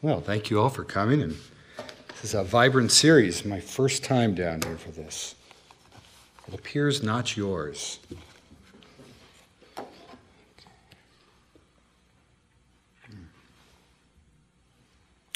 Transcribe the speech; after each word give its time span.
Well, 0.00 0.20
thank 0.20 0.48
you 0.48 0.60
all 0.60 0.68
for 0.68 0.84
coming, 0.84 1.22
and 1.22 1.36
this 2.08 2.22
is 2.22 2.34
a 2.34 2.44
vibrant 2.44 2.92
series. 2.92 3.44
My 3.44 3.58
first 3.58 4.04
time 4.04 4.32
down 4.32 4.62
here 4.62 4.76
for 4.76 4.92
this. 4.92 5.34
It 6.46 6.54
appears 6.54 7.02
not 7.02 7.36
yours. 7.36 7.98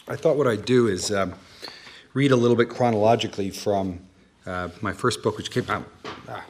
I 0.07 0.15
thought 0.15 0.37
what 0.37 0.47
I'd 0.47 0.65
do 0.65 0.87
is 0.87 1.11
um, 1.11 1.35
read 2.15 2.31
a 2.31 2.37
little 2.37 2.57
bit 2.57 2.69
chronologically 2.69 3.51
from 3.51 3.99
uh, 4.47 4.69
my 4.81 4.93
first 4.93 5.25
book, 5.25 5.39
which 5.39 5.51
came 5.51 5.69
out. 5.69 5.89
Ah. 6.29 6.45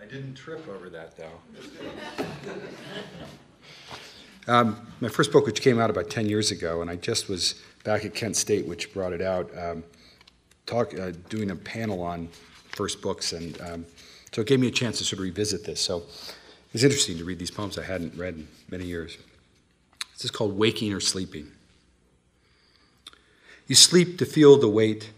I 0.00 0.04
didn't 0.04 0.36
trip 0.36 0.68
over 0.68 0.88
that, 0.88 1.16
though. 1.16 1.40
Um, 4.46 4.86
my 5.00 5.08
first 5.08 5.32
book, 5.32 5.46
which 5.46 5.60
came 5.60 5.78
out 5.78 5.90
about 5.90 6.10
10 6.10 6.28
years 6.28 6.50
ago, 6.50 6.80
and 6.80 6.90
I 6.90 6.96
just 6.96 7.28
was 7.28 7.54
back 7.84 8.04
at 8.04 8.14
Kent 8.14 8.36
State, 8.36 8.66
which 8.66 8.92
brought 8.92 9.12
it 9.12 9.20
out, 9.20 9.50
um, 9.56 9.84
talk, 10.66 10.98
uh, 10.98 11.12
doing 11.28 11.50
a 11.50 11.56
panel 11.56 12.02
on 12.02 12.28
first 12.70 13.02
books, 13.02 13.32
and 13.32 13.60
um, 13.60 13.86
so 14.32 14.40
it 14.40 14.46
gave 14.46 14.60
me 14.60 14.68
a 14.68 14.72
chance 14.72 14.98
to 14.98 15.04
sort 15.04 15.18
of 15.18 15.24
revisit 15.24 15.64
this. 15.64 15.80
So 15.80 15.98
it 15.98 16.72
was 16.72 16.84
interesting 16.84 17.18
to 17.18 17.24
read 17.24 17.38
these 17.38 17.50
poems 17.50 17.78
I 17.78 17.84
hadn't 17.84 18.16
read 18.16 18.34
in 18.34 18.48
many 18.70 18.84
years. 18.84 19.18
This 20.12 20.26
is 20.26 20.30
called 20.30 20.56
Waking 20.56 20.92
or 20.92 21.00
Sleeping. 21.00 21.50
You 23.66 23.74
sleep 23.74 24.18
to 24.18 24.26
feel 24.26 24.58
the 24.58 24.68
weight 24.68 25.10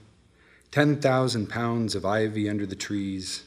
10,000 0.72 1.48
pounds 1.48 1.94
of 1.94 2.04
ivy 2.04 2.48
under 2.48 2.64
the 2.64 2.74
trees, 2.74 3.44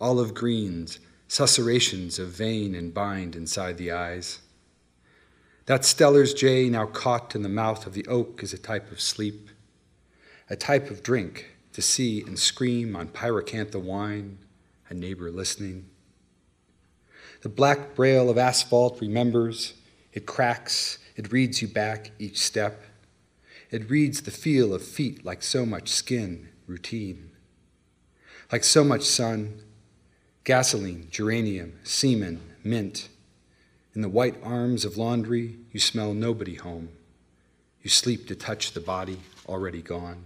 olive 0.00 0.34
greens, 0.34 0.98
susurrations 1.28 2.18
of 2.18 2.28
vein 2.28 2.74
and 2.74 2.92
bind 2.92 3.36
inside 3.36 3.78
the 3.78 3.92
eyes. 3.92 4.40
That 5.66 5.84
Steller's 5.84 6.32
jay, 6.32 6.68
now 6.68 6.86
caught 6.86 7.34
in 7.34 7.42
the 7.42 7.48
mouth 7.48 7.86
of 7.86 7.92
the 7.92 8.06
oak, 8.06 8.42
is 8.44 8.52
a 8.52 8.58
type 8.58 8.92
of 8.92 9.00
sleep, 9.00 9.50
a 10.48 10.54
type 10.54 10.90
of 10.90 11.02
drink 11.02 11.56
to 11.72 11.82
see 11.82 12.22
and 12.22 12.38
scream 12.38 12.94
on 12.94 13.08
pyracantha 13.08 13.80
wine, 13.80 14.38
a 14.88 14.94
neighbor 14.94 15.28
listening. 15.28 15.86
The 17.42 17.48
black 17.48 17.96
braille 17.96 18.30
of 18.30 18.38
asphalt 18.38 19.00
remembers, 19.00 19.74
it 20.12 20.24
cracks, 20.24 20.98
it 21.16 21.32
reads 21.32 21.60
you 21.60 21.68
back 21.68 22.12
each 22.20 22.38
step. 22.38 22.84
It 23.72 23.90
reads 23.90 24.22
the 24.22 24.30
feel 24.30 24.72
of 24.72 24.84
feet 24.84 25.24
like 25.24 25.42
so 25.42 25.66
much 25.66 25.88
skin, 25.88 26.48
routine. 26.68 27.32
Like 28.52 28.62
so 28.62 28.84
much 28.84 29.02
sun, 29.02 29.62
gasoline, 30.44 31.08
geranium, 31.10 31.80
semen, 31.82 32.40
mint 32.62 33.08
in 33.96 34.02
the 34.02 34.08
white 34.10 34.36
arms 34.42 34.84
of 34.84 34.98
laundry, 34.98 35.56
you 35.72 35.80
smell 35.80 36.12
nobody 36.12 36.54
home. 36.54 36.90
You 37.82 37.88
sleep 37.88 38.28
to 38.28 38.36
touch 38.36 38.72
the 38.72 38.80
body 38.80 39.18
already 39.48 39.80
gone. 39.80 40.22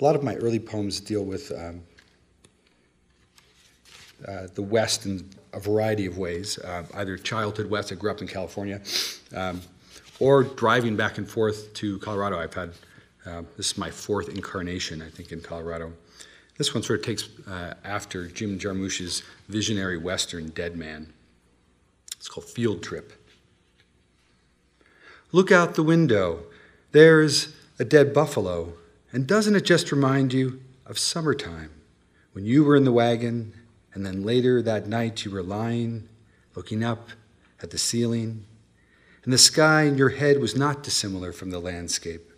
A 0.00 0.04
lot 0.04 0.16
of 0.16 0.24
my 0.24 0.34
early 0.34 0.58
poems 0.58 0.98
deal 0.98 1.24
with 1.24 1.52
um, 1.52 1.82
uh, 4.26 4.48
the 4.54 4.62
West 4.62 5.06
in 5.06 5.30
a 5.52 5.60
variety 5.60 6.06
of 6.06 6.18
ways, 6.18 6.58
uh, 6.58 6.82
either 6.94 7.16
childhood 7.16 7.70
West, 7.70 7.92
I 7.92 7.94
grew 7.94 8.10
up 8.10 8.20
in 8.20 8.26
California, 8.26 8.80
um, 9.36 9.60
or 10.18 10.42
driving 10.42 10.96
back 10.96 11.18
and 11.18 11.28
forth 11.28 11.72
to 11.74 11.98
Colorado. 12.00 12.40
I've 12.40 12.54
had, 12.54 12.72
uh, 13.24 13.42
this 13.56 13.70
is 13.70 13.78
my 13.78 13.90
fourth 13.90 14.28
incarnation, 14.28 15.00
I 15.00 15.10
think, 15.10 15.30
in 15.30 15.40
Colorado. 15.40 15.92
This 16.58 16.74
one 16.74 16.82
sort 16.82 16.98
of 16.98 17.06
takes 17.06 17.28
uh, 17.46 17.74
after 17.84 18.26
Jim 18.26 18.58
Jarmusch's 18.58 19.22
visionary 19.48 19.96
Western 19.96 20.48
Dead 20.48 20.76
Man. 20.76 21.12
It's 22.16 22.28
called 22.28 22.46
Field 22.46 22.82
Trip. 22.82 23.12
Look 25.30 25.52
out 25.52 25.76
the 25.76 25.84
window. 25.84 26.40
There's 26.90 27.54
a 27.78 27.84
dead 27.84 28.12
buffalo. 28.12 28.72
And 29.12 29.26
doesn't 29.26 29.54
it 29.54 29.64
just 29.64 29.92
remind 29.92 30.32
you 30.32 30.60
of 30.84 30.98
summertime 30.98 31.70
when 32.32 32.44
you 32.44 32.64
were 32.64 32.76
in 32.76 32.84
the 32.84 32.92
wagon 32.92 33.54
and 33.94 34.04
then 34.04 34.24
later 34.24 34.60
that 34.60 34.88
night 34.88 35.24
you 35.24 35.30
were 35.30 35.42
lying, 35.42 36.08
looking 36.56 36.82
up 36.82 37.08
at 37.62 37.70
the 37.70 37.78
ceiling, 37.78 38.44
and 39.24 39.32
the 39.32 39.38
sky 39.38 39.82
in 39.82 39.96
your 39.96 40.10
head 40.10 40.40
was 40.40 40.56
not 40.56 40.82
dissimilar 40.82 41.32
from 41.32 41.50
the 41.50 41.58
landscape. 41.58 42.32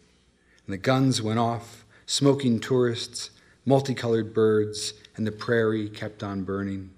And 0.67 0.75
the 0.75 0.79
guns 0.79 1.23
went 1.23 1.39
off, 1.39 1.85
smoking 2.07 2.61
tourists 2.61 3.31
multicolored 3.65 4.33
birds, 4.33 4.95
and 5.17 5.27
the 5.27 5.33
prairie 5.33 5.89
kept 5.89 6.23
on 6.23 6.43
burning. 6.43 6.91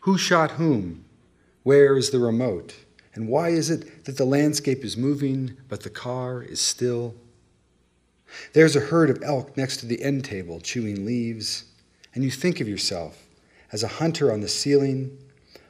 Who 0.00 0.18
shot 0.18 0.52
whom? 0.52 1.04
Where 1.62 1.96
is 1.96 2.10
the 2.10 2.18
remote? 2.18 2.74
And 3.14 3.28
why 3.28 3.48
is 3.48 3.70
it 3.70 4.04
that 4.04 4.16
the 4.16 4.24
landscape 4.24 4.84
is 4.84 4.96
moving, 4.96 5.56
but 5.68 5.82
the 5.82 5.90
car 5.90 6.42
is 6.42 6.60
still? 6.60 7.14
There's 8.52 8.76
a 8.76 8.80
herd 8.80 9.10
of 9.10 9.22
elk 9.22 9.56
next 9.56 9.78
to 9.78 9.86
the 9.86 10.02
end 10.02 10.24
table 10.24 10.60
chewing 10.60 11.06
leaves, 11.06 11.64
and 12.14 12.22
you 12.22 12.30
think 12.30 12.60
of 12.60 12.68
yourself 12.68 13.26
as 13.72 13.82
a 13.82 13.88
hunter 13.88 14.32
on 14.32 14.40
the 14.40 14.48
ceiling, 14.48 15.18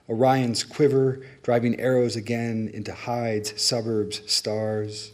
Orion's 0.08 0.62
quiver 0.62 1.24
driving 1.42 1.80
arrows 1.80 2.16
again 2.16 2.70
into 2.72 2.92
hides, 2.92 3.60
suburbs, 3.60 4.22
stars. 4.30 5.12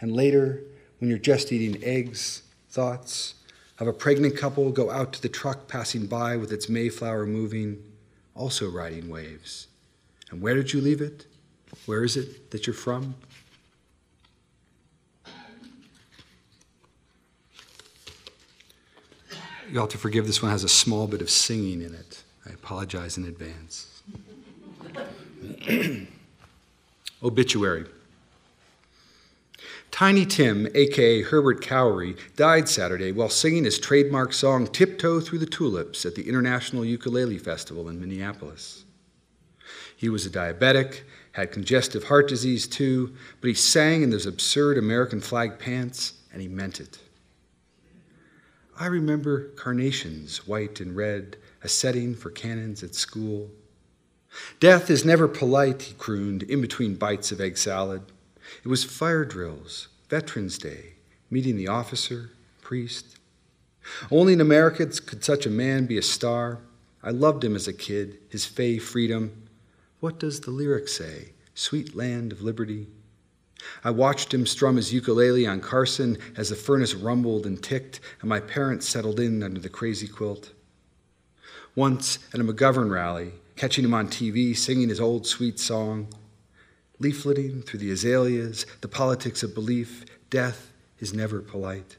And 0.00 0.12
later, 0.12 0.62
when 0.98 1.10
you're 1.10 1.18
just 1.18 1.52
eating 1.52 1.82
eggs, 1.84 2.42
thoughts, 2.70 3.34
of 3.82 3.88
a 3.88 3.92
pregnant 3.92 4.36
couple 4.36 4.70
go 4.70 4.90
out 4.90 5.12
to 5.12 5.20
the 5.20 5.28
truck 5.28 5.66
passing 5.66 6.06
by 6.06 6.36
with 6.36 6.52
its 6.52 6.68
Mayflower 6.68 7.26
moving, 7.26 7.82
also 8.34 8.70
riding 8.70 9.08
waves. 9.08 9.66
And 10.30 10.40
where 10.40 10.54
did 10.54 10.72
you 10.72 10.80
leave 10.80 11.00
it? 11.00 11.26
Where 11.86 12.04
is 12.04 12.16
it 12.16 12.50
that 12.52 12.66
you're 12.66 12.74
from? 12.74 13.16
You 19.70 19.80
ought 19.80 19.90
to 19.90 19.98
forgive 19.98 20.26
this 20.26 20.42
one 20.42 20.52
has 20.52 20.64
a 20.64 20.68
small 20.68 21.06
bit 21.06 21.20
of 21.20 21.30
singing 21.30 21.82
in 21.82 21.94
it. 21.94 22.22
I 22.46 22.50
apologize 22.50 23.16
in 23.16 23.24
advance. 23.24 24.02
Obituary. 27.22 27.86
Tiny 29.92 30.24
Tim, 30.24 30.66
aka 30.74 31.20
Herbert 31.20 31.60
Khaury, 31.60 32.16
died 32.34 32.66
Saturday 32.66 33.12
while 33.12 33.28
singing 33.28 33.64
his 33.64 33.78
trademark 33.78 34.32
song 34.32 34.66
Tiptoe 34.66 35.20
Through 35.20 35.40
the 35.40 35.46
Tulips 35.46 36.06
at 36.06 36.14
the 36.14 36.26
International 36.26 36.82
Ukulele 36.82 37.36
Festival 37.36 37.90
in 37.90 38.00
Minneapolis. 38.00 38.84
He 39.94 40.08
was 40.08 40.24
a 40.24 40.30
diabetic, 40.30 41.02
had 41.32 41.52
congestive 41.52 42.04
heart 42.04 42.26
disease 42.26 42.66
too, 42.66 43.14
but 43.42 43.48
he 43.48 43.54
sang 43.54 44.02
in 44.02 44.08
those 44.08 44.24
absurd 44.24 44.78
American 44.78 45.20
flag 45.20 45.58
pants 45.58 46.14
and 46.32 46.40
he 46.40 46.48
meant 46.48 46.80
it. 46.80 46.98
I 48.80 48.86
remember 48.86 49.48
carnations, 49.56 50.48
white 50.48 50.80
and 50.80 50.96
red, 50.96 51.36
a 51.62 51.68
setting 51.68 52.14
for 52.14 52.30
cannons 52.30 52.82
at 52.82 52.94
school. 52.94 53.50
Death 54.58 54.88
is 54.88 55.04
never 55.04 55.28
polite, 55.28 55.82
he 55.82 55.94
crooned 55.94 56.44
in 56.44 56.62
between 56.62 56.94
bites 56.94 57.30
of 57.30 57.42
egg 57.42 57.58
salad. 57.58 58.02
It 58.64 58.68
was 58.68 58.84
fire 58.84 59.24
drills, 59.24 59.88
Veterans 60.08 60.58
Day, 60.58 60.94
meeting 61.30 61.56
the 61.56 61.68
officer, 61.68 62.30
priest. 62.60 63.18
Only 64.10 64.34
in 64.34 64.40
America 64.40 64.86
could 64.86 65.24
such 65.24 65.46
a 65.46 65.50
man 65.50 65.86
be 65.86 65.98
a 65.98 66.02
star. 66.02 66.60
I 67.02 67.10
loved 67.10 67.44
him 67.44 67.56
as 67.56 67.66
a 67.66 67.72
kid, 67.72 68.18
his 68.28 68.46
fey 68.46 68.78
freedom. 68.78 69.48
What 70.00 70.18
does 70.18 70.40
the 70.40 70.50
lyric 70.50 70.88
say? 70.88 71.32
Sweet 71.54 71.94
land 71.96 72.32
of 72.32 72.42
liberty. 72.42 72.86
I 73.84 73.90
watched 73.90 74.34
him 74.34 74.46
strum 74.46 74.76
his 74.76 74.92
ukulele 74.92 75.46
on 75.46 75.60
Carson 75.60 76.18
as 76.36 76.48
the 76.48 76.56
furnace 76.56 76.94
rumbled 76.94 77.46
and 77.46 77.62
ticked, 77.62 78.00
and 78.20 78.28
my 78.28 78.40
parents 78.40 78.88
settled 78.88 79.20
in 79.20 79.42
under 79.42 79.60
the 79.60 79.68
crazy 79.68 80.08
quilt. 80.08 80.52
Once 81.74 82.18
at 82.34 82.40
a 82.40 82.44
McGovern 82.44 82.90
rally, 82.90 83.32
catching 83.56 83.84
him 83.84 83.94
on 83.94 84.08
TV 84.08 84.56
singing 84.56 84.88
his 84.88 85.00
old 85.00 85.26
sweet 85.26 85.58
song, 85.58 86.08
leafleting 87.02 87.64
through 87.64 87.80
the 87.80 87.90
azaleas, 87.90 88.64
the 88.80 88.88
politics 88.88 89.42
of 89.42 89.54
belief, 89.54 90.04
death 90.30 90.72
is 90.98 91.12
never 91.12 91.40
polite. 91.40 91.96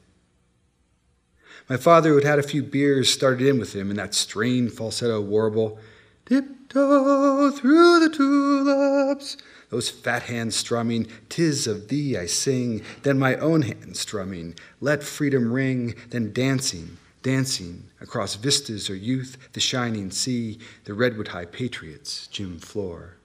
My 1.68 1.76
father, 1.76 2.10
who 2.10 2.16
had 2.16 2.24
had 2.24 2.38
a 2.38 2.42
few 2.42 2.62
beers, 2.62 3.10
started 3.10 3.46
in 3.46 3.58
with 3.58 3.74
him 3.74 3.90
in 3.90 3.96
that 3.96 4.14
strained 4.14 4.72
falsetto 4.72 5.20
warble 5.20 5.78
Tiptoe 6.26 7.50
through 7.50 8.00
the 8.00 8.08
tulips. 8.08 9.36
Those 9.68 9.90
fat 9.90 10.24
hands 10.24 10.56
strumming, 10.56 11.06
Tis 11.28 11.66
of 11.66 11.88
thee 11.88 12.16
I 12.16 12.26
sing. 12.26 12.82
Then 13.02 13.18
my 13.18 13.36
own 13.36 13.62
hands 13.62 14.00
strumming, 14.00 14.54
Let 14.80 15.02
freedom 15.02 15.52
ring. 15.52 15.94
Then 16.10 16.32
dancing, 16.32 16.96
dancing 17.22 17.90
across 18.00 18.36
vistas 18.36 18.88
or 18.88 18.94
youth, 18.94 19.36
the 19.52 19.60
shining 19.60 20.10
sea, 20.10 20.58
the 20.84 20.94
Redwood 20.94 21.28
High 21.28 21.46
Patriots, 21.46 22.26
Jim 22.28 22.58
Floor. 22.58 23.16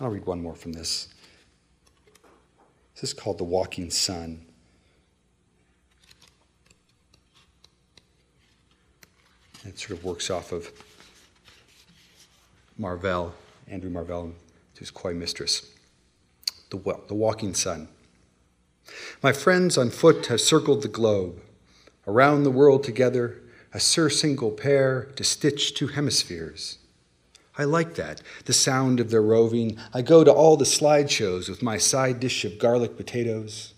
I'll 0.00 0.08
read 0.08 0.24
one 0.24 0.42
more 0.42 0.54
from 0.54 0.72
this. 0.72 1.08
This 2.94 3.10
is 3.10 3.12
called 3.12 3.36
The 3.36 3.44
Walking 3.44 3.90
Sun. 3.90 4.46
It 9.66 9.78
sort 9.78 9.98
of 9.98 10.04
works 10.04 10.30
off 10.30 10.52
of 10.52 10.70
Marvell, 12.78 13.34
Andrew 13.68 13.90
Marvell, 13.90 14.32
his 14.78 14.90
Coy 14.90 15.12
mistress. 15.12 15.70
The, 16.70 16.78
the 17.08 17.14
walking 17.14 17.52
sun. 17.52 17.88
My 19.22 19.32
friends 19.32 19.76
on 19.76 19.90
foot 19.90 20.26
have 20.26 20.40
circled 20.40 20.82
the 20.82 20.88
globe, 20.88 21.42
around 22.06 22.44
the 22.44 22.50
world 22.50 22.84
together, 22.84 23.42
a 23.74 23.80
surcingle 23.80 24.52
pair 24.52 25.10
to 25.16 25.24
stitch 25.24 25.74
two 25.74 25.88
hemispheres. 25.88 26.78
I 27.60 27.64
like 27.64 27.96
that, 27.96 28.22
the 28.46 28.54
sound 28.54 29.00
of 29.00 29.10
their 29.10 29.20
roving. 29.20 29.76
I 29.92 30.00
go 30.00 30.24
to 30.24 30.32
all 30.32 30.56
the 30.56 30.64
slideshows 30.64 31.46
with 31.46 31.62
my 31.62 31.76
side 31.76 32.18
dish 32.18 32.42
of 32.46 32.58
garlic 32.58 32.96
potatoes. 32.96 33.74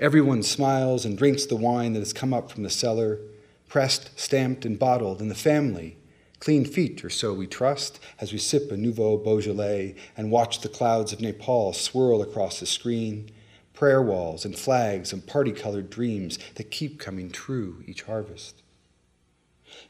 Everyone 0.00 0.42
smiles 0.42 1.04
and 1.04 1.16
drinks 1.16 1.46
the 1.46 1.54
wine 1.54 1.92
that 1.92 2.00
has 2.00 2.12
come 2.12 2.34
up 2.34 2.50
from 2.50 2.64
the 2.64 2.70
cellar, 2.70 3.20
pressed, 3.68 4.18
stamped, 4.18 4.64
and 4.64 4.80
bottled, 4.80 5.20
and 5.20 5.30
the 5.30 5.36
family, 5.36 5.96
clean 6.40 6.64
feet 6.64 7.04
or 7.04 7.08
so 7.08 7.32
we 7.32 7.46
trust, 7.46 8.00
as 8.20 8.32
we 8.32 8.38
sip 8.38 8.72
a 8.72 8.76
Nouveau 8.76 9.16
Beaujolais 9.16 9.94
and 10.16 10.32
watch 10.32 10.58
the 10.58 10.68
clouds 10.68 11.12
of 11.12 11.20
Nepal 11.20 11.72
swirl 11.72 12.20
across 12.20 12.58
the 12.58 12.66
screen, 12.66 13.30
prayer 13.74 14.02
walls 14.02 14.44
and 14.44 14.58
flags 14.58 15.12
and 15.12 15.24
party 15.24 15.52
colored 15.52 15.88
dreams 15.88 16.36
that 16.56 16.72
keep 16.72 16.98
coming 16.98 17.30
true 17.30 17.84
each 17.86 18.02
harvest. 18.02 18.61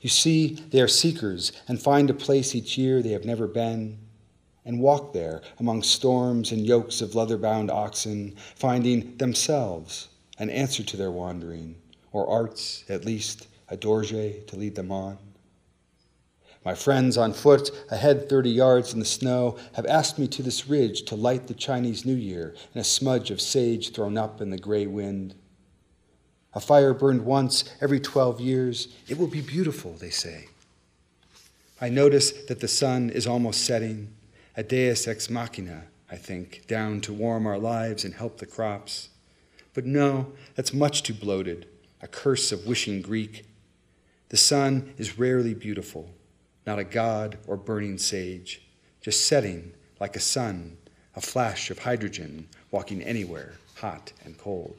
You 0.01 0.09
see, 0.09 0.55
they 0.71 0.81
are 0.81 0.89
seekers 0.89 1.53
and 1.69 1.81
find 1.81 2.11
a 2.11 2.15
place 2.15 2.55
each 2.55 2.77
year 2.77 3.03
they 3.03 3.13
have 3.13 3.25
never 3.25 3.47
been, 3.47 3.99
and 4.65 4.81
walk 4.81 5.13
there 5.13 5.43
among 5.59 5.83
storms 5.83 6.53
and 6.53 6.67
yokes 6.67 7.01
of 7.01 7.15
leather 7.15 7.39
bound 7.39 7.71
oxen, 7.71 8.37
finding 8.55 9.17
themselves 9.17 10.09
an 10.39 10.51
answer 10.51 10.83
to 10.83 10.97
their 10.97 11.11
wandering, 11.11 11.77
or 12.13 12.29
arts, 12.29 12.85
at 12.89 13.05
least, 13.05 13.49
a 13.69 13.77
dorje 13.77 14.47
to 14.47 14.57
lead 14.57 14.75
them 14.75 14.93
on. 14.93 15.19
My 16.65 16.75
friends 16.77 17.19
on 17.19 17.33
foot, 17.33 17.71
ahead 17.91 18.29
30 18.29 18.51
yards 18.51 18.93
in 18.93 19.01
the 19.01 19.05
snow, 19.05 19.57
have 19.73 19.87
asked 19.87 20.19
me 20.19 20.29
to 20.29 20.43
this 20.43 20.69
ridge 20.69 21.03
to 21.07 21.17
light 21.17 21.49
the 21.49 21.55
Chinese 21.55 22.05
New 22.05 22.15
Year 22.15 22.55
in 22.73 22.81
a 22.81 22.85
smudge 22.85 23.33
of 23.33 23.41
sage 23.41 23.93
thrown 23.93 24.17
up 24.17 24.41
in 24.41 24.51
the 24.51 24.59
gray 24.59 24.87
wind. 24.87 25.35
A 26.55 26.61
fire 26.61 26.93
burned 26.93 27.25
once 27.25 27.65
every 27.81 28.01
12 28.01 28.41
years. 28.41 28.89
It 29.09 29.19
will 29.19 29.27
be 29.27 29.41
beautiful, 29.41 29.93
they 29.95 30.11
say. 30.11 30.49
I 31.81 31.89
notice 31.89 32.31
that 32.47 32.61
the 32.61 32.69
sun 32.69 33.11
is 33.11 33.27
almost 33.27 33.65
setting, 33.65 34.13
a 34.57 34.63
deus 34.63 35.09
ex 35.09 35.31
machina, 35.31 35.85
I 36.11 36.17
think, 36.17 36.67
down 36.67 37.01
to 37.03 37.13
warm 37.13 37.47
our 37.47 37.59
lives 37.59 38.05
and 38.05 38.15
help 38.15 38.39
the 38.39 38.47
crops. 38.47 39.09
But 39.75 39.87
no, 39.87 40.33
that's 40.55 40.75
much 40.75 41.03
too 41.03 41.15
bloated, 41.15 41.67
a 42.03 42.07
curse 42.07 42.53
of 42.53 42.67
wishing 42.67 43.01
Greek. 43.01 43.47
The 44.29 44.37
sun 44.37 44.93
is 44.99 45.19
rarely 45.19 45.55
beautiful, 45.55 46.11
not 46.67 46.79
a 46.79 46.85
god 46.85 47.39
or 47.47 47.57
burning 47.57 47.99
sage, 47.99 48.63
just 49.01 49.25
setting 49.25 49.73
like 49.99 50.17
a 50.17 50.21
sun, 50.21 50.77
a 51.17 51.21
flash 51.21 51.71
of 51.71 51.81
hydrogen 51.81 52.49
walking 52.71 53.03
anywhere, 53.03 53.55
hot 53.77 54.13
and 54.25 54.37
cold. 54.37 54.77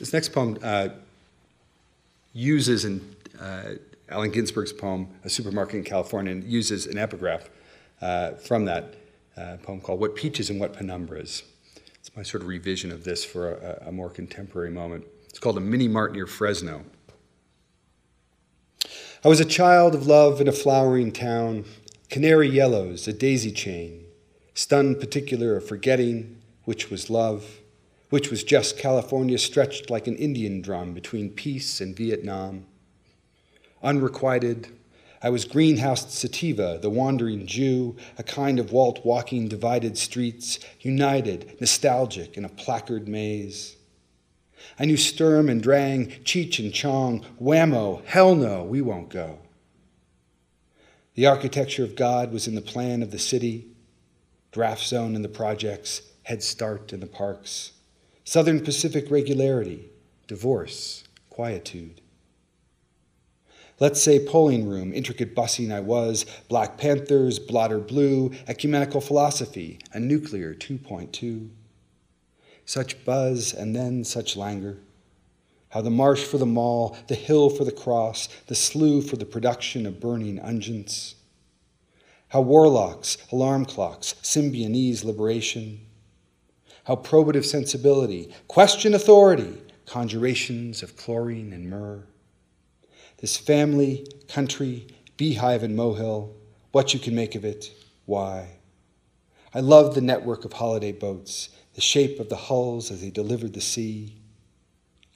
This 0.00 0.14
next 0.14 0.30
poem 0.30 0.58
uh, 0.62 0.88
uses 2.32 2.86
in 2.86 3.14
uh, 3.38 3.74
Allen 4.08 4.32
Ginsberg's 4.32 4.72
poem, 4.72 5.08
A 5.24 5.28
Supermarket 5.28 5.74
in 5.74 5.84
California, 5.84 6.32
and 6.32 6.42
uses 6.42 6.86
an 6.86 6.96
epigraph 6.96 7.50
uh, 8.00 8.30
from 8.30 8.64
that 8.64 8.94
uh, 9.36 9.58
poem 9.62 9.78
called 9.82 10.00
What 10.00 10.16
Peaches 10.16 10.48
and 10.48 10.58
What 10.58 10.72
Penumbras. 10.72 11.42
It's 11.96 12.16
my 12.16 12.22
sort 12.22 12.42
of 12.42 12.48
revision 12.48 12.90
of 12.90 13.04
this 13.04 13.26
for 13.26 13.52
a, 13.52 13.88
a 13.88 13.92
more 13.92 14.08
contemporary 14.08 14.70
moment. 14.70 15.04
It's 15.28 15.38
called 15.38 15.58
A 15.58 15.60
Mini 15.60 15.86
Mart 15.86 16.14
Near 16.14 16.26
Fresno. 16.26 16.82
I 19.22 19.28
was 19.28 19.38
a 19.38 19.44
child 19.44 19.94
of 19.94 20.06
love 20.06 20.40
in 20.40 20.48
a 20.48 20.52
flowering 20.52 21.12
town, 21.12 21.66
canary 22.08 22.48
yellows, 22.48 23.06
a 23.06 23.12
daisy 23.12 23.52
chain, 23.52 24.06
stunned 24.54 24.98
particular 24.98 25.58
of 25.58 25.68
forgetting 25.68 26.38
which 26.64 26.88
was 26.88 27.10
love 27.10 27.59
which 28.10 28.30
was 28.30 28.44
just 28.44 28.76
California 28.76 29.38
stretched 29.38 29.88
like 29.88 30.06
an 30.06 30.16
Indian 30.16 30.60
drum 30.60 30.92
between 30.92 31.30
peace 31.30 31.80
and 31.80 31.96
Vietnam. 31.96 32.66
Unrequited, 33.82 34.68
I 35.22 35.30
was 35.30 35.44
greenhoused 35.44 36.10
sativa, 36.10 36.78
the 36.80 36.90
wandering 36.90 37.46
Jew, 37.46 37.96
a 38.18 38.22
kind 38.22 38.58
of 38.58 38.72
Walt 38.72 39.04
walking 39.04 39.48
divided 39.48 39.96
streets, 39.98 40.58
united, 40.80 41.56
nostalgic 41.60 42.36
in 42.36 42.44
a 42.44 42.48
placard 42.48 43.06
maze. 43.06 43.76
I 44.78 44.86
knew 44.86 44.96
Sturm 44.96 45.48
and 45.48 45.62
Drang, 45.62 46.08
Cheech 46.24 46.58
and 46.58 46.72
Chong, 46.72 47.24
Whammo, 47.40 48.04
hell 48.06 48.34
no, 48.34 48.64
we 48.64 48.80
won't 48.80 49.10
go. 49.10 49.38
The 51.14 51.26
architecture 51.26 51.84
of 51.84 51.96
God 51.96 52.32
was 52.32 52.46
in 52.46 52.54
the 52.54 52.62
plan 52.62 53.02
of 53.02 53.10
the 53.10 53.18
city, 53.18 53.66
draft 54.52 54.86
zone 54.86 55.14
in 55.14 55.22
the 55.22 55.28
projects, 55.28 56.02
head 56.22 56.42
start 56.42 56.92
in 56.92 57.00
the 57.00 57.06
parks. 57.06 57.72
Southern 58.30 58.60
Pacific 58.60 59.10
regularity, 59.10 59.90
divorce, 60.28 61.02
quietude. 61.30 62.00
Let's 63.80 64.00
say 64.00 64.24
polling 64.24 64.68
room, 64.68 64.92
intricate 64.92 65.34
bussing 65.34 65.74
I 65.74 65.80
was, 65.80 66.24
Black 66.46 66.78
Panthers, 66.78 67.40
blotter 67.40 67.80
blue, 67.80 68.30
ecumenical 68.46 69.00
philosophy, 69.00 69.80
a 69.92 69.98
nuclear 69.98 70.54
2.2. 70.54 71.48
Such 72.64 73.04
buzz 73.04 73.52
and 73.52 73.74
then 73.74 74.04
such 74.04 74.36
languor. 74.36 74.76
How 75.70 75.80
the 75.80 75.90
marsh 75.90 76.22
for 76.22 76.38
the 76.38 76.46
mall, 76.46 76.96
the 77.08 77.16
hill 77.16 77.50
for 77.50 77.64
the 77.64 77.72
cross, 77.72 78.28
the 78.46 78.54
slough 78.54 79.06
for 79.06 79.16
the 79.16 79.26
production 79.26 79.86
of 79.86 79.98
burning 79.98 80.38
unguents. 80.38 81.14
How 82.28 82.42
warlocks, 82.42 83.18
alarm 83.32 83.64
clocks, 83.64 84.14
Symbionese 84.22 85.02
liberation, 85.02 85.80
how 86.84 86.96
probative 86.96 87.44
sensibility, 87.44 88.32
question 88.48 88.94
authority, 88.94 89.60
conjurations 89.86 90.82
of 90.82 90.96
chlorine 90.96 91.52
and 91.52 91.68
myrrh. 91.68 92.04
This 93.18 93.36
family, 93.36 94.06
country, 94.28 94.86
beehive 95.16 95.62
and 95.62 95.76
mohill, 95.76 96.32
what 96.72 96.94
you 96.94 97.00
can 97.00 97.14
make 97.14 97.34
of 97.34 97.44
it, 97.44 97.70
why. 98.06 98.56
I 99.52 99.60
love 99.60 99.94
the 99.94 100.00
network 100.00 100.44
of 100.44 100.54
holiday 100.54 100.92
boats, 100.92 101.50
the 101.74 101.80
shape 101.80 102.20
of 102.20 102.28
the 102.28 102.36
hulls 102.36 102.90
as 102.90 103.00
they 103.00 103.10
delivered 103.10 103.52
the 103.52 103.60
sea. 103.60 104.16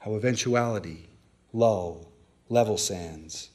How 0.00 0.16
eventuality, 0.16 1.08
lull, 1.52 2.12
level 2.48 2.76
sands, 2.76 3.50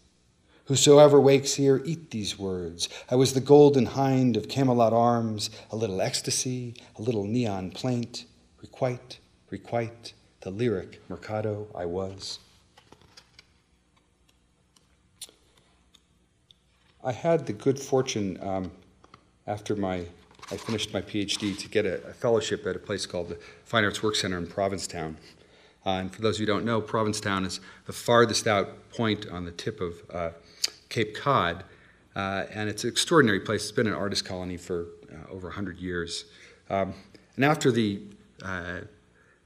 Whosoever 0.69 1.19
wakes 1.19 1.55
here, 1.55 1.81
eat 1.83 2.11
these 2.11 2.37
words. 2.37 2.89
I 3.09 3.15
was 3.15 3.33
the 3.33 3.41
golden 3.41 3.87
hind 3.87 4.37
of 4.37 4.47
Camelot 4.47 4.93
arms, 4.93 5.49
a 5.71 5.75
little 5.75 5.99
ecstasy, 5.99 6.75
a 6.95 7.01
little 7.01 7.23
neon 7.23 7.71
plaint. 7.71 8.25
Requite, 8.61 9.17
requite, 9.49 10.13
the 10.41 10.51
lyric 10.51 11.01
Mercado 11.09 11.65
I 11.73 11.85
was. 11.85 12.37
I 17.03 17.13
had 17.13 17.47
the 17.47 17.53
good 17.53 17.79
fortune 17.79 18.37
um, 18.39 18.71
after 19.47 19.75
my 19.75 20.05
I 20.51 20.57
finished 20.57 20.93
my 20.93 21.01
PhD 21.01 21.57
to 21.57 21.67
get 21.67 21.87
a, 21.87 21.95
a, 22.09 22.13
fellowship 22.13 22.67
at 22.67 22.75
a 22.75 22.79
place 22.79 23.07
called 23.07 23.29
the 23.29 23.39
Fine 23.65 23.85
Arts 23.85 24.03
Work 24.03 24.15
Center 24.15 24.37
in 24.37 24.45
Provincetown. 24.45 25.17
Uh, 25.83 25.89
and 25.91 26.13
for 26.13 26.21
those 26.21 26.37
who 26.37 26.45
don't 26.45 26.65
know, 26.65 26.79
Provincetown 26.79 27.43
is 27.43 27.59
the 27.87 27.93
farthest 27.93 28.45
out 28.45 28.91
point 28.91 29.27
on 29.29 29.45
the 29.45 29.51
tip 29.51 29.81
of 29.81 30.01
uh, 30.11 30.29
Cape 30.89 31.15
Cod, 31.15 31.63
uh, 32.15 32.45
and 32.51 32.69
it's 32.69 32.83
an 32.83 32.89
extraordinary 32.89 33.39
place. 33.39 33.63
It's 33.63 33.71
been 33.71 33.87
an 33.87 33.93
artist 33.93 34.25
colony 34.25 34.57
for 34.57 34.87
uh, 35.11 35.31
over 35.31 35.47
100 35.47 35.77
years. 35.77 36.25
Um, 36.69 36.93
and 37.35 37.45
after 37.45 37.71
the 37.71 38.01
uh, 38.43 38.81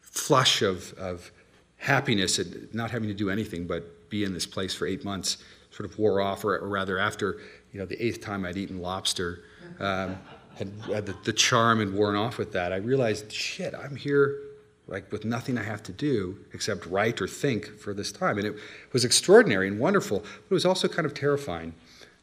flush 0.02 0.62
of, 0.62 0.94
of 0.94 1.32
happiness 1.78 2.40
at 2.40 2.74
not 2.74 2.92
having 2.92 3.10
to 3.10 3.14
do 3.14 3.30
anything 3.30 3.68
but 3.68 4.10
be 4.10 4.24
in 4.24 4.34
this 4.34 4.46
place 4.46 4.74
for 4.74 4.88
eight 4.88 5.04
months 5.04 5.38
sort 5.72 5.90
of 5.90 5.98
wore 5.98 6.22
off, 6.22 6.46
or, 6.46 6.58
or 6.58 6.68
rather, 6.70 7.00
after 7.00 7.42
you 7.72 7.80
know 7.80 7.86
the 7.86 8.02
eighth 8.04 8.22
time 8.22 8.46
I'd 8.46 8.58
eaten 8.58 8.80
lobster, 8.80 9.44
um, 9.80 10.18
had, 10.56 10.72
had 10.88 11.06
the, 11.08 11.16
the 11.24 11.34
charm 11.34 11.80
had 11.80 11.92
worn 11.92 12.16
off 12.16 12.38
with 12.38 12.52
that. 12.54 12.72
I 12.72 12.78
realized, 12.78 13.32
shit, 13.32 13.74
I'm 13.74 13.96
here 13.96 14.40
like 14.88 15.12
with 15.12 15.26
nothing 15.26 15.58
I 15.58 15.64
have 15.64 15.82
to 15.84 15.92
do 15.92 16.38
except 16.54 16.86
write 16.86 17.22
or 17.22 17.28
think 17.28 17.80
for 17.80 17.94
this 17.94 18.12
time. 18.12 18.38
And 18.38 18.48
it 18.48 18.56
was 18.92 19.06
extraordinary 19.06 19.68
and 19.68 19.80
wonderful, 19.80 20.20
but 20.20 20.46
it 20.50 20.54
was 20.54 20.66
also 20.66 20.88
kind 20.88 21.06
of 21.06 21.14
terrifying 21.14 21.74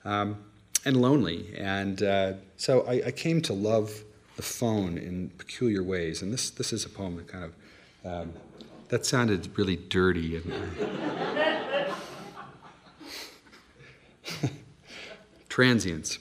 um, 0.04 0.36
and 0.84 0.96
lonely. 0.96 1.54
And 1.56 2.02
uh, 2.02 2.34
so 2.56 2.82
I, 2.82 3.02
I, 3.06 3.10
came 3.10 3.40
to 3.42 3.52
love 3.52 4.02
the 4.36 4.42
phone 4.42 4.98
in 4.98 5.30
peculiar 5.38 5.82
ways. 5.82 6.22
And 6.22 6.32
this, 6.32 6.50
this 6.50 6.72
is 6.72 6.84
a 6.84 6.88
poem 6.88 7.16
that 7.16 7.28
kind 7.28 7.44
of, 7.44 7.54
um, 8.04 8.32
that 8.88 9.04
sounded 9.06 9.56
really 9.58 9.76
dirty. 9.76 10.36
And, 10.36 10.52
uh, 14.42 14.48
transients. 15.48 16.18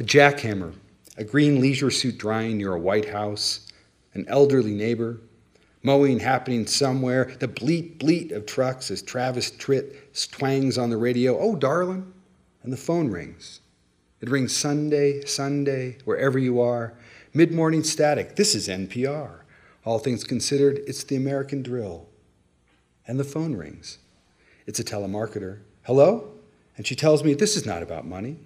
A 0.00 0.02
jackhammer 0.02 0.74
a 1.16 1.24
green 1.24 1.60
leisure 1.60 1.90
suit 1.90 2.18
drying 2.18 2.58
near 2.58 2.72
a 2.72 2.78
White 2.78 3.08
House, 3.08 3.68
an 4.14 4.24
elderly 4.28 4.72
neighbor, 4.72 5.20
mowing 5.82 6.20
happening 6.20 6.66
somewhere, 6.66 7.34
the 7.40 7.48
bleat 7.48 7.98
bleat 7.98 8.32
of 8.32 8.46
trucks 8.46 8.90
as 8.90 9.02
Travis 9.02 9.50
Tritt 9.50 9.94
twangs 10.30 10.78
on 10.78 10.90
the 10.90 10.96
radio, 10.96 11.38
oh, 11.38 11.54
darling, 11.56 12.12
and 12.62 12.72
the 12.72 12.76
phone 12.76 13.10
rings. 13.10 13.60
It 14.20 14.30
rings 14.30 14.56
Sunday, 14.56 15.24
Sunday, 15.26 15.98
wherever 16.04 16.38
you 16.38 16.60
are. 16.60 16.94
Mid 17.34 17.52
morning 17.52 17.82
static. 17.82 18.36
This 18.36 18.54
is 18.54 18.68
NPR. 18.68 19.40
All 19.84 19.98
things 19.98 20.24
considered, 20.24 20.80
it's 20.86 21.04
the 21.04 21.16
American 21.16 21.62
drill. 21.62 22.06
And 23.06 23.20
the 23.20 23.24
phone 23.24 23.54
rings. 23.54 23.98
It's 24.66 24.80
a 24.80 24.84
telemarketer. 24.84 25.60
Hello? 25.82 26.30
And 26.76 26.86
she 26.86 26.94
tells 26.94 27.22
me 27.22 27.34
this 27.34 27.56
is 27.56 27.66
not 27.66 27.82
about 27.82 28.06
money. 28.06 28.38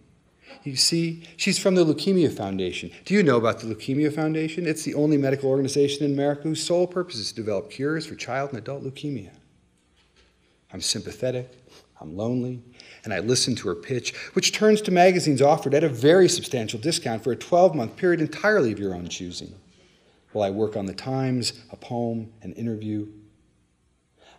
You 0.64 0.76
see, 0.76 1.23
she's 1.37 1.59
from 1.59 1.75
the 1.75 1.85
Leukemia 1.85 2.33
Foundation. 2.33 2.90
Do 3.05 3.14
you 3.14 3.23
know 3.23 3.37
about 3.37 3.61
the 3.61 3.73
Leukemia 3.73 4.12
Foundation? 4.14 4.67
It's 4.67 4.83
the 4.83 4.95
only 4.95 5.17
medical 5.17 5.49
organization 5.49 6.05
in 6.05 6.12
America 6.12 6.43
whose 6.43 6.62
sole 6.62 6.87
purpose 6.87 7.17
is 7.17 7.31
to 7.31 7.37
develop 7.37 7.71
cures 7.71 8.07
for 8.07 8.14
child 8.14 8.50
and 8.50 8.59
adult 8.59 8.83
leukemia. 8.83 9.31
I'm 10.73 10.81
sympathetic, 10.81 11.50
I'm 12.00 12.17
lonely, 12.17 12.62
and 13.05 13.14
I 13.14 13.21
listen 13.21 13.55
to 13.57 13.69
her 13.69 13.75
pitch, 13.75 14.14
which 14.35 14.52
turns 14.52 14.83
to 14.83 14.90
magazines 14.90 15.40
offered 15.40 15.75
at 15.75 15.85
a 15.85 15.88
very 15.88 16.28
substantial 16.28 16.78
discount 16.78 17.25
for 17.25 17.33
a 17.33 17.37
12 17.37 17.75
month 17.75 17.97
period 17.97 18.21
entirely 18.21 18.73
of 18.73 18.78
your 18.78 18.95
own 18.95 19.09
choosing, 19.09 19.55
while 20.33 20.47
I 20.47 20.50
work 20.50 20.76
on 20.76 20.87
the 20.87 20.93
Times, 20.93 21.64
a 21.71 21.76
poem, 21.76 22.33
an 22.43 22.52
interview. 22.52 23.07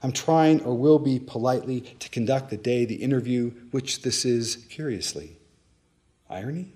I'm 0.03 0.11
trying 0.11 0.61
or 0.61 0.75
will 0.75 0.99
be 0.99 1.19
politely 1.19 1.81
to 1.81 2.09
conduct 2.09 2.51
the 2.51 2.57
day, 2.57 2.85
the 2.85 2.95
interview, 2.95 3.51
which 3.71 4.03
this 4.03 4.23
is, 4.23 4.57
curiously. 4.69 5.38
Irony? 6.29 6.73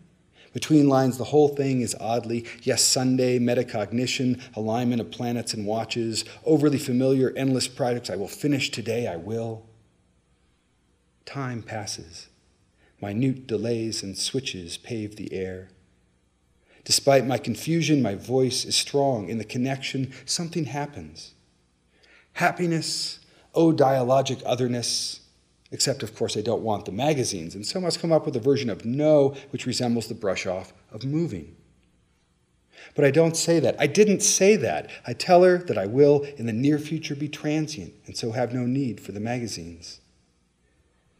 Between 0.53 0.87
lines, 0.87 1.17
the 1.17 1.23
whole 1.23 1.49
thing 1.49 1.81
is 1.81 1.95
oddly, 1.99 2.45
yes, 2.61 2.83
Sunday, 2.83 3.39
metacognition, 3.39 4.39
alignment 4.55 5.01
of 5.01 5.09
planets 5.09 5.53
and 5.53 5.65
watches, 5.65 6.25
overly 6.45 6.77
familiar, 6.77 7.33
endless 7.35 7.67
projects. 7.67 8.11
I 8.11 8.15
will 8.15 8.27
finish 8.27 8.69
today, 8.69 9.07
I 9.07 9.15
will. 9.15 9.65
Time 11.25 11.63
passes. 11.63 12.27
Minute 13.01 13.47
delays 13.47 14.03
and 14.03 14.17
switches 14.17 14.77
pave 14.77 15.15
the 15.15 15.33
air. 15.33 15.69
Despite 16.85 17.25
my 17.25 17.37
confusion, 17.37 18.01
my 18.01 18.15
voice 18.15 18.63
is 18.63 18.75
strong. 18.75 19.29
In 19.29 19.39
the 19.39 19.43
connection, 19.43 20.13
something 20.25 20.65
happens. 20.65 21.33
Happiness, 22.33 23.19
oh 23.55 23.71
dialogic 23.71 24.41
otherness, 24.45 25.21
except, 25.73 26.03
of 26.03 26.15
course, 26.15 26.37
I 26.37 26.41
don't 26.41 26.61
want 26.61 26.85
the 26.85 26.91
magazines, 26.91 27.55
and 27.55 27.65
so 27.65 27.81
must 27.81 27.99
come 27.99 28.11
up 28.11 28.25
with 28.25 28.35
a 28.35 28.39
version 28.39 28.69
of 28.69 28.85
no 28.85 29.35
which 29.49 29.65
resembles 29.65 30.07
the 30.07 30.13
brush 30.13 30.45
off 30.45 30.71
of 30.91 31.03
moving. 31.03 31.55
But 32.95 33.05
I 33.05 33.11
don't 33.11 33.35
say 33.35 33.59
that. 33.59 33.75
I 33.79 33.87
didn't 33.87 34.21
say 34.21 34.55
that. 34.55 34.89
I 35.07 35.13
tell 35.13 35.41
her 35.43 35.57
that 35.57 35.77
I 35.77 35.87
will, 35.87 36.21
in 36.37 36.45
the 36.45 36.53
near 36.53 36.77
future, 36.77 37.15
be 37.15 37.27
transient, 37.27 37.93
and 38.05 38.15
so 38.15 38.31
have 38.31 38.53
no 38.53 38.65
need 38.65 39.01
for 39.01 39.13
the 39.13 39.19
magazines. 39.19 39.99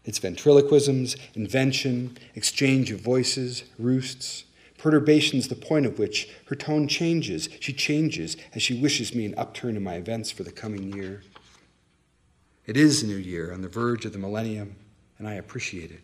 It's 0.06 0.20
ventriloquisms, 0.20 1.16
invention, 1.34 2.18
exchange 2.36 2.92
of 2.92 3.00
voices, 3.00 3.64
roosts, 3.80 4.44
perturbations, 4.78 5.48
the 5.48 5.56
point 5.56 5.88
of 5.88 5.98
which 5.98 6.30
her 6.48 6.56
tone 6.56 6.88
changes. 6.88 7.50
She 7.60 7.74
changes 7.74 8.38
as 8.54 8.62
she 8.62 8.80
wishes 8.80 9.16
me 9.16 9.26
an 9.26 9.34
upturn 9.36 9.78
in 9.78 9.84
my 9.84 9.96
events 9.96 10.30
for 10.30 10.44
the 10.44 10.52
coming 10.52 10.94
year. 10.94 11.24
It 12.66 12.78
is 12.78 13.04
new 13.04 13.16
year 13.16 13.52
on 13.52 13.62
the 13.62 13.68
verge 13.68 14.06
of 14.06 14.14
the 14.14 14.20
millennium, 14.20 14.78
and 15.18 15.28
I 15.28 15.34
appreciate 15.34 15.92
it. 15.92 16.02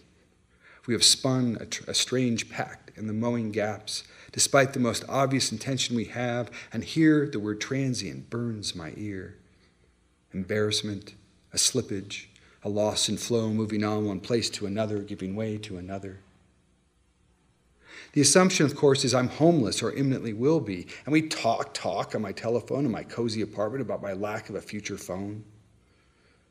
We 0.88 0.94
have 0.94 1.04
spun 1.04 1.58
a, 1.62 1.66
tr- 1.66 1.89
a, 1.89 1.94
strange 1.94 2.50
pact 2.50 2.92
in 2.98 3.08
the 3.08 3.13
mowing 3.13 3.51
gaps, 3.51 4.04
despite 4.32 4.74
the 4.74 4.80
most 4.80 5.06
obvious 5.08 5.51
intention 5.51 5.96
we 5.96 6.06
have, 6.06 6.51
and 6.74 6.84
here 6.84 7.28
the 7.28 7.39
word 7.39 7.62
transient 7.62 8.30
burns 8.30 8.75
my 8.75 8.94
ear. 8.98 9.38
Embarrassment, 10.34 11.13
a 11.54 11.58
slippage, 11.58 12.25
a 12.63 12.70
loss 12.70 13.08
in 13.08 13.18
flow, 13.18 13.50
moving 13.50 13.84
on 13.84 14.06
one 14.06 14.20
place 14.20 14.50
to 14.50 14.66
another, 14.66 15.00
giving 15.00 15.36
way 15.36 15.58
to 15.60 15.78
another. 15.78 16.20
The 18.13 18.22
assumption, 18.22 18.66
of 18.66 18.75
course, 18.75 19.06
is 19.06 19.13
I'm 19.13 19.30
homeless 19.30 19.82
or 19.82 19.94
imminently 19.94 20.34
will 20.34 20.60
be, 20.60 20.88
and 21.06 21.13
we 21.13 21.22
talk, 21.22 21.74
talk 21.74 22.16
on 22.16 22.22
my 22.22 22.32
telephone 22.32 22.86
in 22.86 22.92
my 22.92 23.04
cozy 23.04 23.42
apartment 23.42 23.82
about 23.82 24.01
my 24.01 24.13
lack 24.13 24.50
of 24.50 24.56
a 24.56 24.62
future 24.62 24.98
phone. 24.98 25.44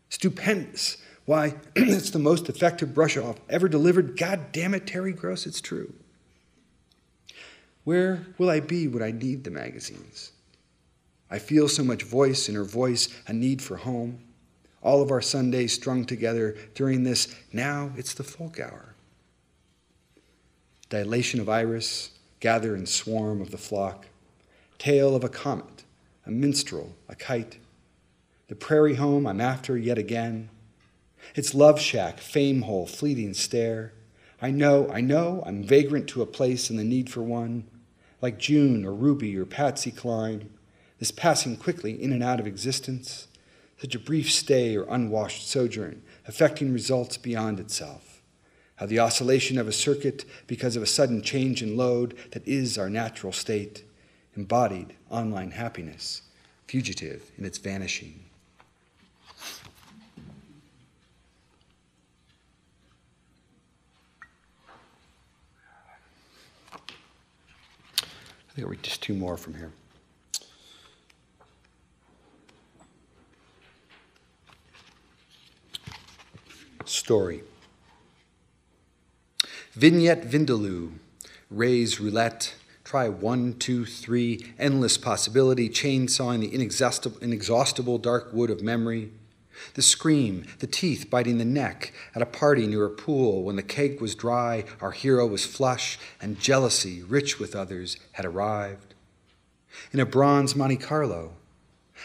Stupendous. 0.08 0.98
Why, 1.24 1.54
it's 1.76 2.10
the 2.10 2.18
most 2.18 2.48
effective 2.48 2.94
brush 2.94 3.16
off 3.16 3.36
ever 3.48 3.68
delivered. 3.68 4.18
God 4.18 4.52
damn 4.52 4.74
it, 4.74 4.86
Terry 4.86 5.12
Gross, 5.12 5.46
it's 5.46 5.60
true. 5.60 5.92
Where 7.84 8.26
will 8.36 8.50
I 8.50 8.60
be 8.60 8.88
when 8.88 9.02
I 9.02 9.10
need 9.10 9.44
the 9.44 9.50
magazines? 9.50 10.32
I 11.30 11.38
feel 11.38 11.68
so 11.68 11.84
much 11.84 12.02
voice 12.02 12.48
in 12.48 12.54
her 12.54 12.64
voice, 12.64 13.08
a 13.26 13.32
need 13.32 13.60
for 13.60 13.76
home 13.76 14.20
all 14.82 15.02
of 15.02 15.10
our 15.10 15.20
Sundays 15.20 15.72
strung 15.72 16.04
together 16.04 16.56
during 16.74 17.02
this, 17.02 17.34
now 17.52 17.90
it's 17.96 18.14
the 18.14 18.24
folk 18.24 18.60
hour. 18.60 18.94
Dilation 20.88 21.40
of 21.40 21.48
iris, 21.48 22.10
gather 22.40 22.74
and 22.74 22.88
swarm 22.88 23.40
of 23.40 23.50
the 23.50 23.58
flock, 23.58 24.06
tale 24.78 25.14
of 25.16 25.24
a 25.24 25.28
comet, 25.28 25.84
a 26.26 26.30
minstrel, 26.30 26.94
a 27.08 27.14
kite, 27.14 27.58
the 28.48 28.56
prairie 28.56 28.96
home 28.96 29.26
I'm 29.26 29.40
after 29.40 29.76
yet 29.76 29.98
again, 29.98 30.50
its 31.34 31.54
love 31.54 31.80
shack, 31.80 32.18
fame 32.18 32.62
hole, 32.62 32.86
fleeting 32.86 33.34
stare. 33.34 33.92
I 34.40 34.50
know, 34.50 34.88
I 34.90 35.00
know, 35.00 35.42
I'm 35.46 35.62
vagrant 35.62 36.08
to 36.08 36.22
a 36.22 36.26
place 36.26 36.70
and 36.70 36.78
the 36.78 36.84
need 36.84 37.10
for 37.10 37.22
one, 37.22 37.64
like 38.20 38.38
June 38.38 38.84
or 38.84 38.94
Ruby 38.94 39.36
or 39.36 39.44
Patsy 39.44 39.90
Cline, 39.90 40.50
this 40.98 41.10
passing 41.10 41.56
quickly 41.56 42.02
in 42.02 42.12
and 42.12 42.22
out 42.22 42.40
of 42.40 42.46
existence 42.46 43.28
such 43.80 43.94
a 43.94 44.00
brief 44.00 44.30
stay 44.30 44.76
or 44.76 44.84
unwashed 44.88 45.48
sojourn, 45.48 46.02
affecting 46.26 46.72
results 46.72 47.16
beyond 47.16 47.60
itself. 47.60 48.22
How 48.76 48.86
the 48.86 48.98
oscillation 48.98 49.58
of 49.58 49.68
a 49.68 49.72
circuit, 49.72 50.24
because 50.46 50.76
of 50.76 50.82
a 50.82 50.86
sudden 50.86 51.22
change 51.22 51.62
in 51.62 51.76
load 51.76 52.16
that 52.32 52.46
is 52.46 52.76
our 52.76 52.90
natural 52.90 53.32
state, 53.32 53.84
embodied 54.36 54.94
online 55.10 55.52
happiness, 55.52 56.22
fugitive 56.66 57.30
in 57.38 57.44
its 57.44 57.58
vanishing. 57.58 58.27
I'll 68.58 68.66
read 68.66 68.82
just 68.82 69.02
two 69.02 69.14
more 69.14 69.36
from 69.36 69.54
here. 69.54 69.72
story. 76.88 77.42
Vignette 79.72 80.24
Vindaloo, 80.24 80.92
Ray's 81.50 82.00
Roulette, 82.00 82.54
try 82.84 83.08
one, 83.08 83.54
two, 83.54 83.84
three, 83.84 84.52
endless 84.58 84.98
possibility, 84.98 85.68
chainsawing 85.68 86.40
the 86.40 86.52
inexhaustible, 86.52 87.18
inexhaustible 87.20 87.98
dark 87.98 88.32
wood 88.32 88.50
of 88.50 88.62
memory. 88.62 89.10
The 89.74 89.82
scream, 89.82 90.46
the 90.58 90.66
teeth 90.66 91.08
biting 91.10 91.38
the 91.38 91.44
neck 91.44 91.92
at 92.14 92.22
a 92.22 92.26
party 92.26 92.66
near 92.66 92.84
a 92.84 92.90
pool 92.90 93.42
when 93.42 93.56
the 93.56 93.62
cake 93.62 94.00
was 94.00 94.14
dry, 94.14 94.64
our 94.80 94.92
hero 94.92 95.26
was 95.26 95.44
flush, 95.44 95.98
and 96.20 96.40
jealousy, 96.40 97.02
rich 97.02 97.38
with 97.38 97.56
others, 97.56 97.96
had 98.12 98.24
arrived. 98.24 98.94
In 99.92 100.00
a 100.00 100.06
bronze 100.06 100.56
Monte 100.56 100.76
Carlo, 100.76 101.32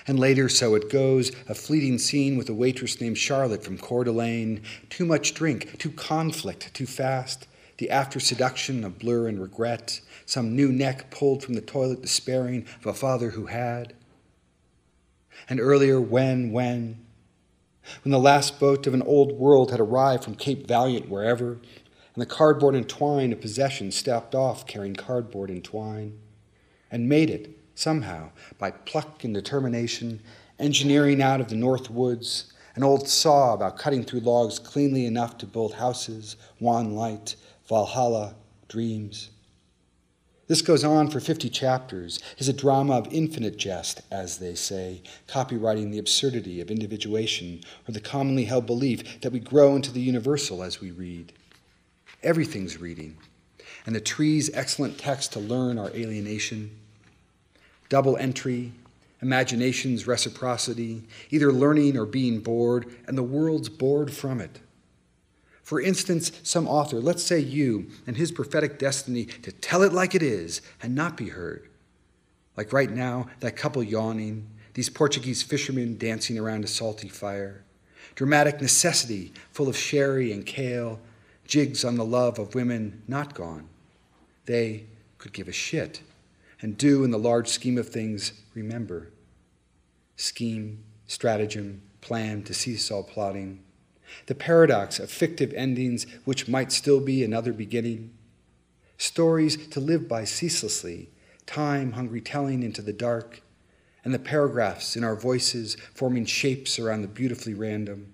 and 0.08 0.20
later, 0.20 0.50
so 0.50 0.76
it 0.76 0.90
goes, 0.90 1.32
a 1.48 1.56
fleeting 1.56 1.98
scene 1.98 2.38
with 2.38 2.50
a 2.50 2.54
waitress 2.54 3.00
named 3.00 3.18
Charlotte 3.18 3.64
from 3.64 3.78
Coeur 3.78 4.04
d'Alene. 4.04 4.62
Too 4.90 5.06
much 5.06 5.34
drink, 5.34 5.78
too 5.78 5.92
conflict, 5.92 6.74
too 6.74 6.86
fast. 6.86 7.48
The 7.78 7.90
after 7.90 8.20
seduction 8.20 8.84
of 8.84 9.00
blur 9.00 9.28
and 9.28 9.42
regret. 9.42 10.02
Some 10.26 10.56
new 10.56 10.72
neck 10.72 11.12
pulled 11.12 11.44
from 11.44 11.54
the 11.54 11.62
toilet, 11.62 12.02
despairing 12.02 12.66
of 12.80 12.88
a 12.88 12.94
father 12.94 13.32
who 13.32 13.48
had. 13.48 13.94
And 15.50 15.60
earlier, 15.60 16.00
when, 16.00 16.52
when? 16.52 16.98
When 18.04 18.12
the 18.12 18.20
last 18.20 18.60
boat 18.60 18.88
of 18.88 18.94
an 18.94 19.02
old 19.02 19.34
world 19.34 19.72
had 19.72 19.80
arrived 19.80 20.24
from 20.24 20.36
Cape 20.36 20.68
Valiant, 20.68 21.10
wherever, 21.10 21.54
and 21.54 22.22
the 22.22 22.26
cardboard 22.26 22.76
and 22.76 22.88
twine 22.88 23.34
of 23.34 23.42
possession 23.42 23.92
stepped 23.92 24.36
off 24.36 24.68
carrying 24.68 24.96
cardboard 24.96 25.50
and 25.50 25.64
twine, 25.64 26.20
and 26.92 27.10
made 27.10 27.30
it 27.30 27.58
somehow, 27.76 28.30
by 28.58 28.72
pluck 28.72 29.24
and 29.24 29.34
determination, 29.34 30.22
engineering 30.60 31.22
out 31.22 31.42
of 31.42 31.50
the 31.50 31.56
north 31.56 31.90
woods, 31.90 32.54
an 32.76 32.84
old 32.84 33.08
saw 33.08 33.54
about 33.54 33.78
cutting 33.78 34.04
through 34.04 34.22
logs 34.22 34.60
cleanly 34.60 35.06
enough 35.06 35.38
to 35.40 35.46
build 35.46 35.76
houses, 35.76 36.36
wan 36.60 36.96
light, 36.96 37.36
Valhalla, 37.68 38.36
dreams. 38.68 39.30
This 40.48 40.62
goes 40.62 40.84
on 40.84 41.10
for 41.10 41.20
50 41.20 41.50
chapters, 41.50 42.20
is 42.38 42.50
a 42.50 42.54
drama 42.54 42.98
of 42.98 43.14
infinite 43.14 43.58
jest, 43.58 44.02
as 44.12 44.40
they 44.40 44.56
say, 44.56 45.02
copywriting 45.28 45.92
the 45.92 46.00
absurdity 46.00 46.60
of 46.60 46.70
individuation 46.70 47.62
or 47.88 47.94
the 47.94 48.02
commonly 48.02 48.46
held 48.46 48.66
belief 48.66 49.22
that 49.22 49.32
we 49.32 49.40
grow 49.40 49.76
into 49.76 49.92
the 49.92 50.02
universal 50.02 50.62
as 50.62 50.82
we 50.82 50.92
read. 50.92 51.32
Everything's 52.22 52.78
reading 52.78 53.18
and 53.86 53.96
the 53.96 54.02
tree's 54.02 54.50
excellent 54.54 54.98
text 54.98 55.34
to 55.34 55.40
learn 55.40 55.78
our 55.78 55.90
alienation. 55.90 56.72
Double 57.90 58.18
entry, 58.18 58.72
imagination's 59.22 60.08
reciprocity, 60.08 61.04
either 61.32 61.52
learning 61.52 61.98
or 61.98 62.06
being 62.06 62.40
bored, 62.40 62.86
and 63.08 63.18
the 63.18 63.24
world's 63.24 63.70
bored 63.70 64.14
from 64.14 64.40
it. 64.40 64.60
For 65.64 65.80
instance, 65.80 66.32
some 66.44 66.68
author, 66.68 67.00
let's 67.00 67.24
say 67.24 67.40
you, 67.40 67.90
and 68.06 68.18
his 68.18 68.34
prophetic 68.34 68.78
destiny 68.78 69.26
to 69.26 69.52
tell 69.52 69.82
it 69.82 69.94
like 69.94 70.14
it 70.14 70.22
is 70.22 70.62
and 70.82 70.94
not 70.94 71.16
be 71.16 71.30
heard. 71.30 71.70
Like 72.58 72.74
right 72.74 72.92
now, 72.92 73.28
that 73.40 73.56
couple 73.56 73.82
yawning, 73.82 74.50
these 74.74 74.90
Portuguese 74.90 75.42
fishermen 75.42 75.98
dancing 75.98 76.38
around 76.38 76.66
a 76.66 76.68
salty 76.68 77.08
fire. 77.08 77.64
Dramatic 78.16 78.62
necessity, 78.62 79.32
full 79.52 79.70
of 79.70 79.78
sherry 79.78 80.34
and 80.34 80.46
kale, 80.46 81.00
jigs 81.48 81.86
on 81.86 81.96
the 81.96 82.06
love 82.06 82.40
of 82.40 82.56
women 82.56 83.02
not 83.08 83.34
gone. 83.34 83.70
They 84.46 84.84
could 85.18 85.32
give 85.32 85.48
a 85.48 85.54
shit 85.54 86.02
and 86.62 86.78
do, 86.78 87.04
in 87.04 87.12
the 87.12 87.18
large 87.18 87.48
scheme 87.48 87.78
of 87.78 87.90
things, 87.90 88.34
remember. 88.54 89.10
Scheme, 90.18 90.84
stratagem, 91.08 91.82
plan 92.02 92.44
to 92.44 92.54
seesaw 92.54 93.02
plotting 93.04 93.60
the 94.26 94.36
paradox 94.36 95.00
of 95.00 95.10
fictive 95.10 95.54
endings 95.54 96.06
which 96.26 96.48
might 96.48 96.72
still 96.72 97.00
be 97.00 97.24
another 97.24 97.54
beginning, 97.54 98.12
stories 98.98 99.68
to 99.68 99.80
live 99.80 100.08
by 100.08 100.24
ceaselessly, 100.24 101.10
time 101.46 101.94
hungry 101.94 102.22
telling 102.22 102.64
into 102.64 102.82
the 102.82 102.94
dark, 102.94 103.42
and 104.04 104.14
the 104.14 104.20
paragraphs 104.20 104.96
in 104.96 105.04
our 105.04 105.16
voices 105.16 105.76
forming 105.94 106.26
shapes 106.26 106.78
around 106.78 107.02
the 107.02 107.08
beautifully 107.08 107.54
random. 107.54 108.14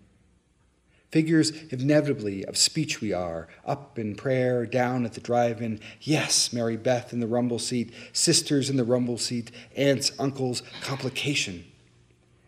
Figures 1.11 1.51
inevitably 1.71 2.45
of 2.45 2.55
speech 2.55 3.01
we 3.01 3.11
are, 3.11 3.47
up 3.65 3.97
in 3.97 4.15
prayer, 4.15 4.67
down 4.67 5.05
at 5.05 5.13
the 5.13 5.19
drive 5.19 5.59
in. 5.59 5.79
Yes, 6.01 6.53
Mary 6.53 6.77
Beth 6.77 7.11
in 7.11 7.19
the 7.19 7.25
rumble 7.25 7.57
seat, 7.57 7.91
sisters 8.13 8.69
in 8.69 8.77
the 8.77 8.83
rumble 8.83 9.17
seat, 9.17 9.49
aunts, 9.75 10.11
uncles, 10.19 10.61
complication 10.81 11.65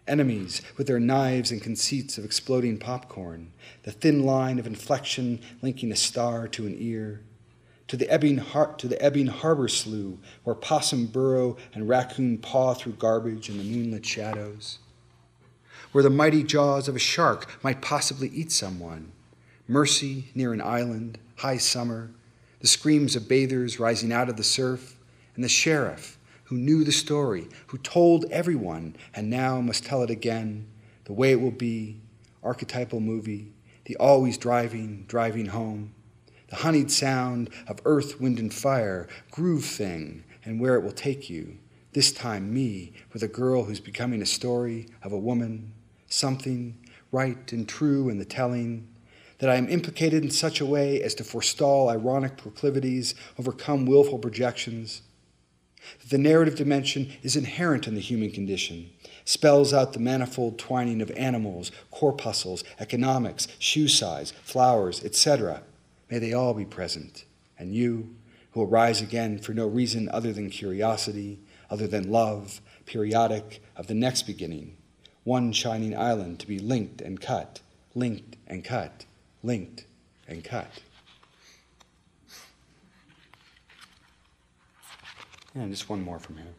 enemies 0.08 0.62
with 0.78 0.88
their 0.88 1.00
knives 1.00 1.52
and 1.52 1.62
conceits 1.62 2.18
of 2.18 2.26
exploding 2.26 2.78
popcorn, 2.78 3.52
the 3.84 3.92
thin 3.92 4.24
line 4.24 4.60
of 4.60 4.68
inflection 4.68 5.40
linking 5.62 5.92
a 5.92 5.96
star 5.96 6.48
to 6.48 6.66
an 6.66 6.76
ear, 6.78 7.22
to 7.88 7.98
the 7.98 8.10
ebbing, 8.10 8.38
har- 8.38 8.74
to 8.76 8.88
the 8.88 9.02
ebbing 9.02 9.28
harbor 9.28 9.68
slough 9.68 10.18
where 10.44 10.56
possum 10.56 11.06
burrow 11.08 11.58
and 11.74 11.90
raccoon 11.90 12.38
paw 12.38 12.74
through 12.74 12.94
garbage 12.94 13.50
in 13.50 13.58
the 13.58 13.64
moonlit 13.64 14.06
shadows, 14.06 14.80
where 15.92 16.04
the 16.04 16.10
mighty 16.10 16.44
jaws 16.44 16.88
of 16.88 16.96
a 16.96 17.00
shark 17.00 17.64
might 17.64 17.82
possibly 17.82 18.30
eat 18.30 18.52
someone, 18.52 19.12
mercy 19.68 20.30
near 20.34 20.54
an 20.54 20.62
island, 20.62 21.18
high 21.36 21.58
summer, 21.58 22.12
the 22.62 22.68
screams 22.68 23.16
of 23.16 23.28
bathers 23.28 23.80
rising 23.80 24.14
out 24.14 24.30
of 24.30 24.38
the 24.38 24.44
surf, 24.44 24.98
and 25.36 25.44
the 25.44 25.50
sheriff 25.50 26.18
who 26.52 26.58
knew 26.58 26.84
the 26.84 26.92
story, 26.92 27.48
who 27.68 27.78
told 27.78 28.26
everyone, 28.26 28.94
and 29.14 29.30
now 29.30 29.62
must 29.62 29.86
tell 29.86 30.04
it 30.04 30.10
again, 30.10 30.68
the 31.06 31.14
way 31.14 31.32
it 31.32 31.40
will 31.40 31.50
be, 31.50 32.02
archetypal 32.44 33.00
movie, 33.00 33.54
the 33.86 33.96
always 33.96 34.38
driving, 34.38 35.06
driving 35.08 35.46
home, 35.46 35.94
the 36.50 36.58
honeyed 36.58 36.92
sound 36.92 37.50
of 37.70 37.80
earth, 37.86 38.20
wind, 38.20 38.38
and 38.38 38.54
fire, 38.54 39.08
groove 39.32 39.64
thing, 39.64 40.26
and 40.44 40.60
where 40.60 40.76
it 40.76 40.84
will 40.84 40.92
take 40.92 41.30
you. 41.30 41.58
This 41.94 42.12
time, 42.12 42.54
me, 42.54 42.92
with 43.14 43.24
a 43.24 43.30
girl 43.30 43.64
who's 43.64 43.80
becoming 43.80 44.22
a 44.22 44.26
story 44.26 44.90
of 45.04 45.14
a 45.14 45.18
woman, 45.18 45.72
something 46.10 46.78
right 47.14 47.50
and 47.54 47.66
true 47.66 48.10
in 48.10 48.18
the 48.18 48.26
telling, 48.26 48.90
that 49.38 49.50
I 49.50 49.56
am 49.56 49.70
implicated 49.70 50.22
in 50.22 50.32
such 50.32 50.60
a 50.60 50.66
way 50.66 51.02
as 51.02 51.16
to 51.16 51.24
forestall 51.24 51.88
ironic 51.88 52.36
proclivities, 52.36 53.16
overcome 53.40 53.86
willful 53.86 54.20
projections 54.20 55.04
that 56.00 56.10
the 56.10 56.18
narrative 56.18 56.56
dimension 56.56 57.12
is 57.24 57.36
inherent 57.36 57.88
in 57.88 57.96
the 57.96 58.02
human 58.02 58.32
condition, 58.32 58.90
spells 59.26 59.74
out 59.74 59.94
the 59.94 60.00
manifold 60.00 60.58
twining 60.58 61.02
of 61.02 61.12
animals, 61.12 61.72
corpuscles, 61.90 62.64
economics, 62.80 63.48
shoe 63.60 63.88
size, 63.88 64.32
flowers, 64.44 65.04
etc. 65.04 65.64
May 66.10 66.20
they 66.20 66.34
all 66.34 66.54
be 66.54 66.66
present. 66.66 67.26
And 67.58 67.74
you, 67.74 68.16
who 68.52 68.62
will 68.62 68.68
rise 68.68 69.02
again 69.02 69.40
for 69.40 69.54
no 69.54 69.68
reason 69.68 70.10
other 70.10 70.34
than 70.34 70.50
curiosity, 70.50 71.40
other 71.70 71.88
than 71.88 72.12
love, 72.12 72.62
periodic, 72.86 73.64
of 73.76 73.88
the 73.88 73.94
next 73.94 74.24
beginning, 74.24 74.76
one 75.24 75.54
shining 75.54 75.96
island 75.96 76.40
to 76.40 76.48
be 76.48 76.60
linked 76.60 77.02
and 77.02 77.22
cut, 77.22 77.62
linked 77.96 78.36
and 78.48 78.64
cut, 78.64 79.06
linked 79.44 79.86
and 80.28 80.44
cut. 80.44 80.82
And 85.54 85.70
just 85.70 85.90
one 85.90 86.02
more 86.02 86.20
from 86.20 86.38
here. 86.38 86.54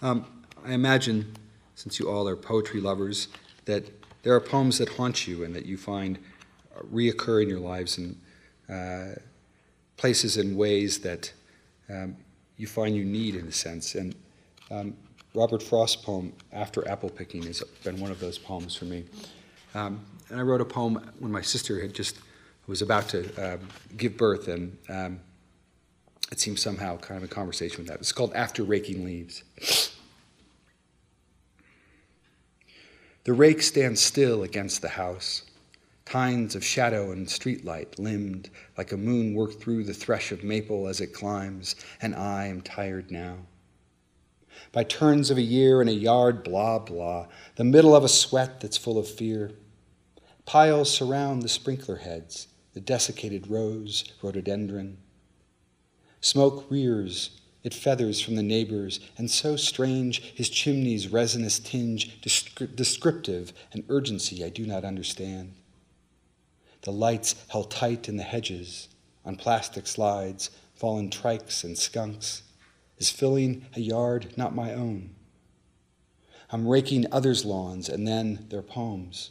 Um, 0.00 0.26
I 0.64 0.72
imagine, 0.72 1.36
since 1.74 1.98
you 1.98 2.08
all 2.08 2.26
are 2.26 2.36
poetry 2.36 2.80
lovers, 2.80 3.28
that 3.66 3.84
there 4.22 4.34
are 4.34 4.40
poems 4.40 4.78
that 4.78 4.88
haunt 4.88 5.26
you 5.26 5.44
and 5.44 5.54
that 5.54 5.66
you 5.66 5.76
find 5.76 6.18
uh, 6.74 6.82
reoccur 6.92 7.42
in 7.42 7.48
your 7.48 7.60
lives 7.60 7.98
in 7.98 8.16
uh, 8.74 9.14
places 9.96 10.36
and 10.36 10.56
ways 10.56 10.98
that 11.00 11.32
um, 11.88 12.16
you 12.56 12.66
find 12.66 12.96
you 12.96 13.04
need, 13.04 13.34
in 13.34 13.46
a 13.46 13.52
sense. 13.52 13.94
And 13.94 14.14
um, 14.70 14.96
Robert 15.34 15.62
Frost's 15.62 15.96
poem, 15.96 16.32
After 16.52 16.88
Apple 16.88 17.10
Picking, 17.10 17.42
has 17.44 17.62
been 17.84 18.00
one 18.00 18.10
of 18.10 18.18
those 18.18 18.38
poems 18.38 18.74
for 18.74 18.86
me. 18.86 19.04
Um, 19.74 20.04
and 20.30 20.40
I 20.40 20.42
wrote 20.42 20.62
a 20.62 20.64
poem 20.64 21.12
when 21.18 21.30
my 21.30 21.42
sister 21.42 21.80
had 21.80 21.94
just 21.94 22.18
was 22.66 22.82
about 22.82 23.08
to 23.10 23.30
uh, 23.40 23.58
give 23.96 24.16
birth, 24.16 24.48
and 24.48 24.76
um, 24.88 25.20
it 26.32 26.40
seems 26.40 26.60
somehow 26.60 26.96
kind 26.98 27.22
of 27.22 27.30
a 27.30 27.32
conversation 27.32 27.78
with 27.78 27.88
that. 27.88 28.00
It's 28.00 28.12
called 28.12 28.32
After 28.34 28.62
Raking 28.62 29.04
Leaves. 29.04 29.42
The 33.24 33.32
rake 33.32 33.62
stands 33.62 34.00
still 34.00 34.42
against 34.44 34.82
the 34.82 34.88
house, 34.88 35.42
tines 36.04 36.54
of 36.54 36.64
shadow 36.64 37.10
and 37.10 37.26
streetlight 37.26 37.98
limned 37.98 38.50
like 38.78 38.92
a 38.92 38.96
moon 38.96 39.34
worked 39.34 39.60
through 39.60 39.84
the 39.84 39.94
thresh 39.94 40.30
of 40.30 40.44
maple 40.44 40.86
as 40.86 41.00
it 41.00 41.12
climbs, 41.12 41.74
and 42.00 42.14
I 42.14 42.46
am 42.46 42.60
tired 42.60 43.10
now. 43.10 43.38
By 44.72 44.84
turns 44.84 45.30
of 45.30 45.38
a 45.38 45.42
year 45.42 45.82
in 45.82 45.88
a 45.88 45.92
yard, 45.92 46.44
blah, 46.44 46.78
blah, 46.78 47.26
the 47.56 47.64
middle 47.64 47.96
of 47.96 48.04
a 48.04 48.08
sweat 48.08 48.60
that's 48.60 48.76
full 48.76 48.98
of 48.98 49.08
fear. 49.08 49.50
Piles 50.44 50.92
surround 50.92 51.42
the 51.42 51.48
sprinkler 51.48 51.96
heads, 51.96 52.46
the 52.74 52.80
desiccated 52.80 53.48
rose, 53.48 54.04
rhododendron. 54.22 54.98
Smoke 56.26 56.68
rears, 56.68 57.30
it 57.62 57.72
feathers 57.72 58.20
from 58.20 58.34
the 58.34 58.42
neighbors, 58.42 58.98
and 59.16 59.30
so 59.30 59.54
strange 59.54 60.20
his 60.34 60.48
chimney's 60.48 61.06
resinous 61.06 61.60
tinge, 61.60 62.20
descriptive 62.20 63.52
and 63.70 63.84
urgency 63.88 64.44
I 64.44 64.48
do 64.48 64.66
not 64.66 64.84
understand. 64.84 65.54
The 66.82 66.90
lights 66.90 67.36
held 67.46 67.70
tight 67.70 68.08
in 68.08 68.16
the 68.16 68.24
hedges, 68.24 68.88
on 69.24 69.36
plastic 69.36 69.86
slides, 69.86 70.50
fallen 70.74 71.10
trikes 71.10 71.62
and 71.62 71.78
skunks, 71.78 72.42
is 72.98 73.08
filling 73.08 73.64
a 73.76 73.80
yard 73.80 74.36
not 74.36 74.52
my 74.52 74.74
own. 74.74 75.14
I'm 76.50 76.66
raking 76.66 77.06
others' 77.12 77.44
lawns 77.44 77.88
and 77.88 78.04
then 78.04 78.46
their 78.48 78.62
poems 78.62 79.30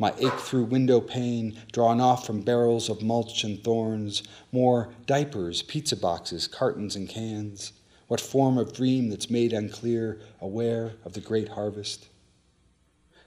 my 0.00 0.14
ache 0.16 0.40
through 0.40 0.64
window 0.64 0.98
pane 0.98 1.56
drawn 1.72 2.00
off 2.00 2.26
from 2.26 2.40
barrels 2.40 2.88
of 2.88 3.02
mulch 3.02 3.44
and 3.44 3.62
thorns, 3.62 4.22
more 4.50 4.88
diapers, 5.04 5.60
pizza 5.60 5.94
boxes, 5.94 6.48
cartons, 6.48 6.96
and 6.96 7.06
cans. 7.06 7.72
What 8.08 8.18
form 8.18 8.56
of 8.56 8.72
dream 8.72 9.10
that's 9.10 9.28
made 9.28 9.52
unclear, 9.52 10.18
aware 10.40 10.94
of 11.04 11.12
the 11.12 11.20
great 11.20 11.50
harvest? 11.50 12.08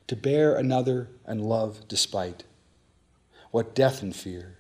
To 0.08 0.16
bear 0.16 0.56
another 0.56 1.10
and 1.26 1.46
love 1.46 1.88
despite. 1.88 2.44
What 3.52 3.76
death 3.76 4.02
and 4.02 4.16
fear, 4.16 4.58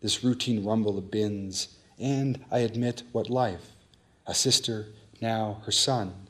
this 0.00 0.22
routine 0.22 0.64
rumble 0.64 0.96
of 0.96 1.10
bins, 1.10 1.76
and 1.98 2.44
I 2.52 2.60
admit 2.60 3.02
what 3.10 3.28
life, 3.28 3.72
a 4.28 4.34
sister, 4.34 4.86
now 5.20 5.60
her 5.66 5.72
son, 5.72 6.27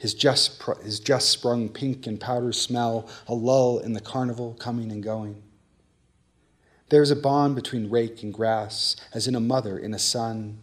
his 0.00 0.14
just, 0.14 0.62
his 0.82 0.98
just 0.98 1.28
sprung 1.28 1.68
pink 1.68 2.06
and 2.06 2.18
powder 2.18 2.52
smell, 2.52 3.06
a 3.28 3.34
lull 3.34 3.78
in 3.78 3.92
the 3.92 4.00
carnival 4.00 4.56
coming 4.58 4.90
and 4.90 5.02
going. 5.02 5.42
There 6.88 7.02
is 7.02 7.10
a 7.10 7.16
bond 7.16 7.54
between 7.54 7.90
rake 7.90 8.22
and 8.22 8.32
grass, 8.32 8.96
as 9.12 9.28
in 9.28 9.34
a 9.34 9.40
mother 9.40 9.78
in 9.78 9.92
a 9.92 9.98
son, 9.98 10.58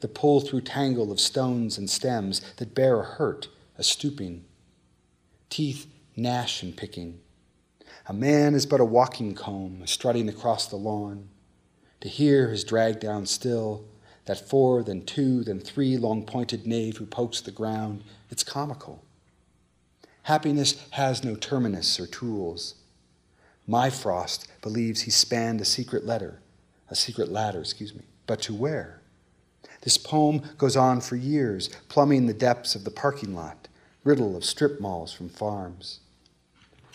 the 0.00 0.08
pull 0.08 0.40
through 0.40 0.62
tangle 0.62 1.12
of 1.12 1.20
stones 1.20 1.76
and 1.76 1.90
stems 1.90 2.40
that 2.56 2.74
bear 2.74 3.00
a 3.00 3.04
hurt, 3.04 3.48
a 3.76 3.82
stooping. 3.82 4.46
Teeth 5.50 5.86
gnash 6.16 6.62
and 6.62 6.74
picking. 6.74 7.20
A 8.06 8.14
man 8.14 8.54
is 8.54 8.64
but 8.64 8.80
a 8.80 8.84
walking 8.86 9.34
comb, 9.34 9.82
strutting 9.86 10.30
across 10.30 10.66
the 10.66 10.76
lawn. 10.76 11.28
To 12.00 12.08
hear 12.08 12.48
his 12.48 12.64
drag 12.64 12.98
down 12.98 13.26
still, 13.26 13.84
that 14.30 14.48
four, 14.48 14.84
then 14.84 15.04
two, 15.04 15.42
then 15.42 15.58
three 15.58 15.96
long 15.96 16.24
pointed 16.24 16.64
knave 16.64 16.98
who 16.98 17.04
pokes 17.04 17.40
the 17.40 17.50
ground, 17.50 18.04
it's 18.30 18.44
comical. 18.44 19.02
Happiness 20.22 20.86
has 20.90 21.24
no 21.24 21.34
terminus 21.34 21.98
or 21.98 22.06
tools. 22.06 22.76
My 23.66 23.90
Frost 23.90 24.46
believes 24.62 25.00
he 25.00 25.10
spanned 25.10 25.60
a 25.60 25.64
secret 25.64 26.06
letter, 26.06 26.38
a 26.88 26.94
secret 26.94 27.32
ladder, 27.32 27.58
excuse 27.58 27.92
me, 27.92 28.02
but 28.28 28.40
to 28.42 28.54
where? 28.54 29.00
This 29.80 29.98
poem 29.98 30.42
goes 30.56 30.76
on 30.76 31.00
for 31.00 31.16
years, 31.16 31.66
plumbing 31.88 32.26
the 32.26 32.32
depths 32.32 32.76
of 32.76 32.84
the 32.84 32.92
parking 32.92 33.34
lot, 33.34 33.66
riddle 34.04 34.36
of 34.36 34.44
strip 34.44 34.80
malls 34.80 35.12
from 35.12 35.28
farms. 35.28 35.98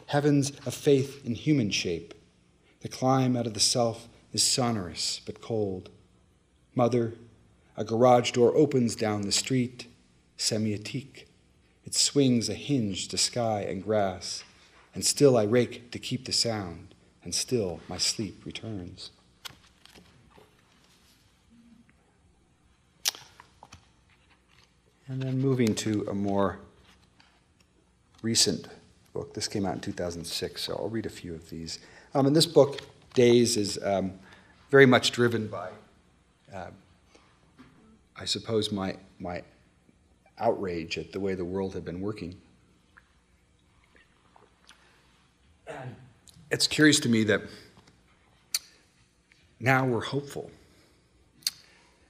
Heavens 0.06 0.54
of 0.66 0.74
faith 0.74 1.26
in 1.26 1.36
human 1.36 1.70
shape. 1.70 2.14
The 2.80 2.88
climb 2.88 3.36
out 3.36 3.46
of 3.46 3.54
the 3.54 3.60
self 3.60 4.08
is 4.32 4.42
sonorous 4.42 5.20
but 5.26 5.42
cold. 5.42 5.90
Mother, 6.76 7.14
a 7.78 7.84
garage 7.84 8.32
door 8.32 8.56
opens 8.56 8.96
down 8.96 9.22
the 9.22 9.32
street, 9.32 9.88
semiotique. 10.38 11.26
It 11.86 11.94
swings 11.94 12.50
a 12.50 12.54
hinge 12.54 13.08
to 13.10 13.18
sky 13.18 13.62
and 13.62 13.84
grass, 13.84 14.44
and 14.94 15.06
still 15.06 15.38
I 15.38 15.44
rake 15.44 15.92
to 15.92 16.00
keep 16.00 16.26
the 16.26 16.32
sound, 16.32 16.96
and 17.24 17.36
still 17.36 17.80
my 17.88 17.98
sleep 17.98 18.46
returns. 18.46 19.12
And 25.08 25.22
then 25.22 25.38
moving 25.38 25.76
to 25.76 26.06
a 26.10 26.16
more 26.16 26.60
recent 28.24 28.68
book. 29.14 29.34
This 29.36 29.48
came 29.48 29.66
out 29.66 29.76
in 29.76 29.82
2006, 29.82 30.64
so 30.64 30.74
I'll 30.74 30.90
read 30.90 31.06
a 31.06 31.10
few 31.10 31.36
of 31.36 31.50
these. 31.50 31.80
Um, 32.16 32.26
in 32.26 32.34
this 32.34 32.48
book, 32.48 32.82
Days 33.16 33.56
is 33.56 33.80
um, 33.82 34.12
very 34.70 34.86
much 34.86 35.12
driven 35.12 35.48
by, 35.48 35.70
uh, 36.54 36.68
I 38.18 38.26
suppose, 38.26 38.72
my, 38.72 38.96
my 39.20 39.44
outrage 40.40 40.98
at 40.98 41.12
the 41.12 41.20
way 41.20 41.36
the 41.36 41.46
world 41.46 41.74
had 41.74 41.84
been 41.84 42.02
working. 42.02 42.36
It's 46.52 46.68
curious 46.68 47.00
to 47.02 47.10
me 47.10 47.24
that 47.26 47.42
now 49.60 49.86
we're 49.86 50.04
hopeful. 50.04 50.52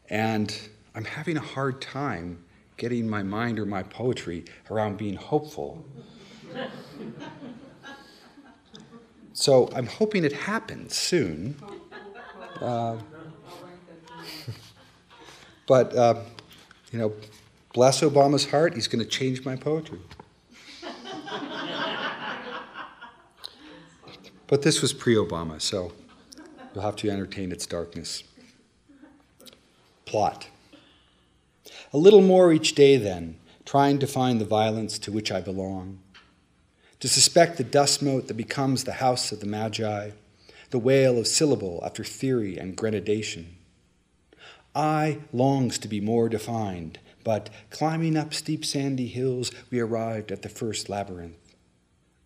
And 0.09 0.55
I'm 0.93 1.05
having 1.05 1.37
a 1.37 1.41
hard 1.41 1.81
time 1.81 2.43
getting 2.77 3.07
my 3.07 3.23
mind 3.23 3.59
or 3.59 3.65
my 3.65 3.81
poetry 3.83 4.45
around 4.69 4.97
being 4.97 5.15
hopeful. 5.15 5.85
so 9.33 9.69
I'm 9.75 9.87
hoping 9.87 10.23
it 10.23 10.33
happens 10.33 10.95
soon. 10.95 11.55
Uh, 12.61 12.97
but, 15.67 15.95
uh, 15.95 16.15
you 16.91 16.99
know, 16.99 17.13
bless 17.73 18.01
Obama's 18.01 18.49
heart, 18.49 18.73
he's 18.75 18.88
going 18.88 19.04
to 19.04 19.10
change 19.10 19.45
my 19.45 19.56
poetry. 19.56 19.99
but 24.47 24.62
this 24.62 24.82
was 24.82 24.93
pre 24.93 25.15
Obama, 25.15 25.62
so 25.62 25.91
you'll 26.73 26.84
have 26.84 26.95
to 26.97 27.10
entertain 27.10 27.51
its 27.51 27.65
darkness. 27.65 28.23
Plot. 30.06 30.49
A 31.91 31.97
little 31.97 32.21
more 32.21 32.54
each 32.54 32.75
day, 32.75 32.97
then, 32.97 33.38
trying 33.65 33.99
to 33.99 34.08
find 34.08 34.39
the 34.39 34.45
violence 34.45 34.99
to 34.99 35.12
which 35.12 35.32
I 35.32 35.41
belong. 35.41 35.99
To 36.99 37.08
suspect 37.08 37.58
the 37.58 37.63
dust 37.63 38.01
mote 38.01 38.28
that 38.28 38.36
becomes 38.36 38.84
the 38.84 38.93
house 38.93 39.32
of 39.32 39.39
the 39.39 39.45
Magi, 39.45 40.12
the 40.69 40.80
wail 40.80 41.17
of 41.17 41.28
syllable 41.28 41.82
after 41.86 42.04
theory 42.04 42.58
and 42.58 42.75
grenadation. 42.75 43.54
I 44.75 45.19
longs 45.31 45.79
to 45.79 45.88
be 45.88 46.01
more 46.01 46.27
defined, 46.27 46.99
but 47.23 47.49
climbing 47.69 48.17
up 48.17 48.33
steep 48.33 48.65
sandy 48.65 49.07
hills, 49.07 49.51
we 49.71 49.79
arrived 49.79 50.31
at 50.31 50.41
the 50.41 50.49
first 50.49 50.89
labyrinth. 50.89 51.55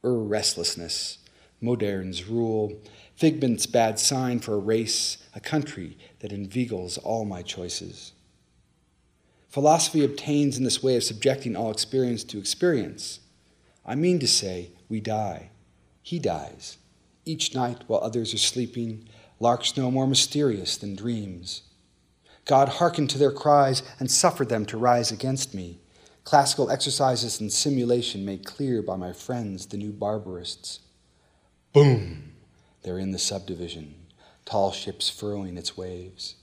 Ur 0.03 0.17
restlessness, 0.17 1.19
moderns 1.61 2.25
rule, 2.25 2.73
figment's 3.15 3.67
bad 3.67 3.99
sign 3.99 4.39
for 4.39 4.55
a 4.55 4.59
race, 4.59 5.17
a 5.35 5.39
country 5.39 5.97
that 6.19 6.31
inveigles 6.31 6.97
all 6.97 7.23
my 7.23 7.43
choices. 7.43 8.13
Philosophy 9.49 10.03
obtains 10.03 10.57
in 10.57 10.63
this 10.63 10.81
way 10.81 10.95
of 10.95 11.03
subjecting 11.03 11.55
all 11.55 11.71
experience 11.71 12.23
to 12.23 12.39
experience. 12.39 13.19
I 13.85 13.95
mean 13.95 14.19
to 14.19 14.27
say, 14.27 14.71
we 14.87 14.99
die. 14.99 15.49
He 16.01 16.17
dies. 16.17 16.77
Each 17.25 17.53
night 17.53 17.83
while 17.87 18.01
others 18.01 18.33
are 18.33 18.39
sleeping, 18.39 19.07
larks 19.39 19.77
no 19.77 19.91
more 19.91 20.07
mysterious 20.07 20.77
than 20.77 20.95
dreams. 20.95 21.63
God 22.49 22.67
hearkened 22.67 23.11
to 23.11 23.19
their 23.19 23.31
cries 23.31 23.83
and 23.99 24.09
suffered 24.09 24.49
them 24.49 24.65
to 24.65 24.77
rise 24.77 25.11
against 25.11 25.53
me. 25.53 25.77
Classical 26.23 26.71
exercises 26.71 27.39
and 27.39 27.53
simulation 27.53 28.25
made 28.25 28.43
clear 28.43 28.81
by 28.81 28.95
my 28.95 29.13
friends, 29.13 29.67
the 29.67 29.77
new 29.77 29.91
barbarists. 29.91 30.79
Boom! 31.73 32.33
They're 32.81 32.97
in 32.97 33.11
the 33.11 33.19
subdivision, 33.19 33.93
tall 34.45 34.71
ships 34.71 35.11
furrowing 35.11 35.59
its 35.59 35.77
waves. 35.77 36.37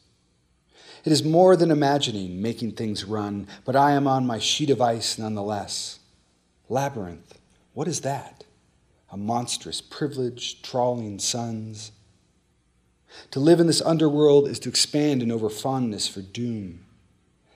It 1.04 1.10
is 1.10 1.24
more 1.24 1.56
than 1.56 1.72
imagining, 1.72 2.40
making 2.40 2.72
things 2.72 3.02
run, 3.02 3.48
but 3.64 3.74
I 3.74 3.90
am 3.90 4.06
on 4.06 4.28
my 4.28 4.38
sheet 4.38 4.70
of 4.70 4.80
ice 4.80 5.18
nonetheless. 5.18 5.98
Labyrinth, 6.68 7.36
what 7.74 7.88
is 7.88 8.02
that? 8.02 8.44
A 9.10 9.16
monstrous, 9.16 9.80
privileged, 9.80 10.64
trawling 10.64 11.18
suns. 11.18 11.90
To 13.32 13.40
live 13.40 13.60
in 13.60 13.66
this 13.66 13.82
underworld 13.82 14.48
is 14.48 14.58
to 14.60 14.68
expand 14.68 15.22
in 15.22 15.32
over 15.32 15.48
fondness 15.48 16.08
for 16.08 16.22
doom. 16.22 16.84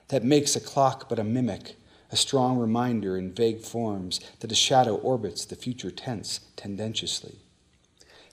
That 0.09 0.23
makes 0.23 0.55
a 0.55 0.61
clock 0.61 1.07
but 1.07 1.19
a 1.19 1.23
mimic, 1.23 1.77
a 2.11 2.17
strong 2.17 2.57
reminder 2.57 3.17
in 3.17 3.33
vague 3.33 3.61
forms 3.61 4.19
that 4.41 4.51
a 4.51 4.55
shadow 4.55 4.95
orbits 4.95 5.45
the 5.45 5.55
future 5.55 5.91
tense 5.91 6.41
tendentiously. 6.55 7.39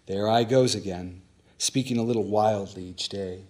There 0.07 0.29
I 0.29 0.45
goes 0.45 0.75
again, 0.75 1.23
speaking 1.59 1.97
a 1.97 2.03
little 2.03 2.25
wildly 2.25 2.85
each 2.85 3.09
day. 3.09 3.45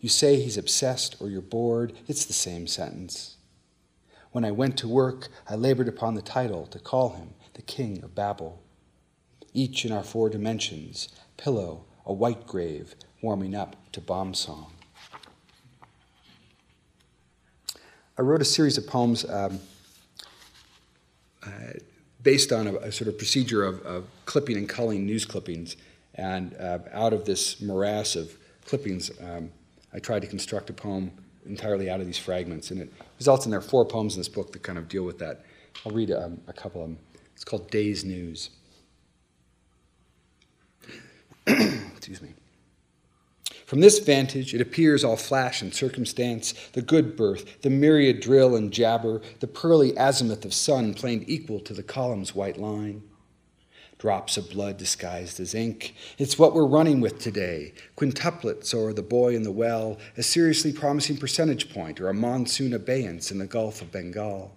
You 0.00 0.08
say 0.08 0.40
he's 0.40 0.58
obsessed 0.58 1.16
or 1.20 1.28
you're 1.28 1.40
bored, 1.40 1.92
it's 2.08 2.24
the 2.24 2.32
same 2.32 2.66
sentence. 2.66 3.36
When 4.32 4.44
I 4.44 4.50
went 4.50 4.76
to 4.78 4.88
work, 4.88 5.28
I 5.48 5.56
labored 5.56 5.88
upon 5.88 6.14
the 6.14 6.22
title 6.22 6.66
to 6.68 6.78
call 6.78 7.10
him 7.10 7.34
the 7.54 7.62
King 7.62 8.02
of 8.02 8.14
Babel. 8.14 8.62
Each 9.52 9.84
in 9.84 9.92
our 9.92 10.04
four 10.04 10.28
dimensions 10.28 11.08
pillow, 11.36 11.84
a 12.06 12.12
white 12.12 12.46
grave, 12.46 12.94
warming 13.22 13.54
up 13.54 13.76
to 13.92 14.00
bomb 14.00 14.34
song. 14.34 14.72
I 18.18 18.22
wrote 18.22 18.42
a 18.42 18.44
series 18.44 18.76
of 18.76 18.86
poems 18.86 19.24
um, 19.24 19.60
uh, 21.42 21.48
based 22.22 22.52
on 22.52 22.66
a, 22.66 22.74
a, 22.76 22.92
sort 22.92 23.08
of 23.08 23.16
procedure 23.16 23.64
of, 23.64 23.80
of, 23.82 24.06
clipping 24.26 24.56
and 24.58 24.68
culling 24.68 25.06
news 25.06 25.24
clippings. 25.24 25.76
And 26.16 26.54
uh, 26.56 26.80
out 26.92 27.12
of 27.12 27.24
this 27.24 27.62
morass 27.62 28.16
of 28.16 28.36
clippings, 28.66 29.10
um, 29.22 29.50
I 29.94 30.00
tried 30.00 30.20
to 30.20 30.28
construct 30.28 30.68
a 30.68 30.74
poem 30.74 31.12
entirely 31.46 31.88
out 31.88 32.00
of 32.00 32.06
these 32.06 32.18
fragments, 32.18 32.70
and 32.70 32.82
it 32.82 32.92
results 33.18 33.46
in 33.46 33.50
there 33.50 33.58
are 33.58 33.62
four 33.62 33.86
poems 33.86 34.16
in 34.16 34.20
this 34.20 34.28
book 34.28 34.52
that 34.52 34.62
kind 34.62 34.78
of 34.78 34.88
deal 34.88 35.04
with 35.04 35.18
that. 35.18 35.44
I'll 35.86 35.92
read 35.92 36.10
um, 36.10 36.40
a 36.46 36.52
couple 36.52 36.82
of 36.82 36.88
them. 36.88 36.98
It's 37.34 37.44
called 37.44 37.70
Day's 37.70 38.04
News. 38.04 38.50
Excuse 41.46 42.20
me. 42.20 42.34
From 43.70 43.78
this 43.78 44.00
vantage, 44.00 44.52
it 44.52 44.60
appears 44.60 45.04
all 45.04 45.14
flash 45.14 45.62
and 45.62 45.72
circumstance, 45.72 46.54
the 46.72 46.82
good 46.82 47.14
birth, 47.14 47.62
the 47.62 47.70
myriad 47.70 48.18
drill 48.18 48.56
and 48.56 48.72
jabber, 48.72 49.22
the 49.38 49.46
pearly 49.46 49.96
azimuth 49.96 50.44
of 50.44 50.52
sun 50.52 50.92
planed 50.92 51.22
equal 51.28 51.60
to 51.60 51.72
the 51.72 51.84
column's 51.84 52.34
white 52.34 52.58
line 52.58 53.04
drops 53.96 54.36
of 54.36 54.50
blood 54.50 54.76
disguised 54.76 55.38
as 55.38 55.54
ink. 55.54 55.94
It's 56.18 56.36
what 56.36 56.52
we're 56.52 56.66
running 56.66 57.00
with 57.00 57.20
today 57.20 57.72
quintuplets 57.96 58.74
or 58.74 58.92
the 58.92 59.02
boy 59.02 59.36
in 59.36 59.44
the 59.44 59.52
well, 59.52 59.98
a 60.16 60.22
seriously 60.24 60.72
promising 60.72 61.18
percentage 61.18 61.72
point, 61.72 62.00
or 62.00 62.08
a 62.08 62.14
monsoon 62.14 62.74
abeyance 62.74 63.30
in 63.30 63.38
the 63.38 63.46
Gulf 63.46 63.80
of 63.82 63.92
Bengal. 63.92 64.56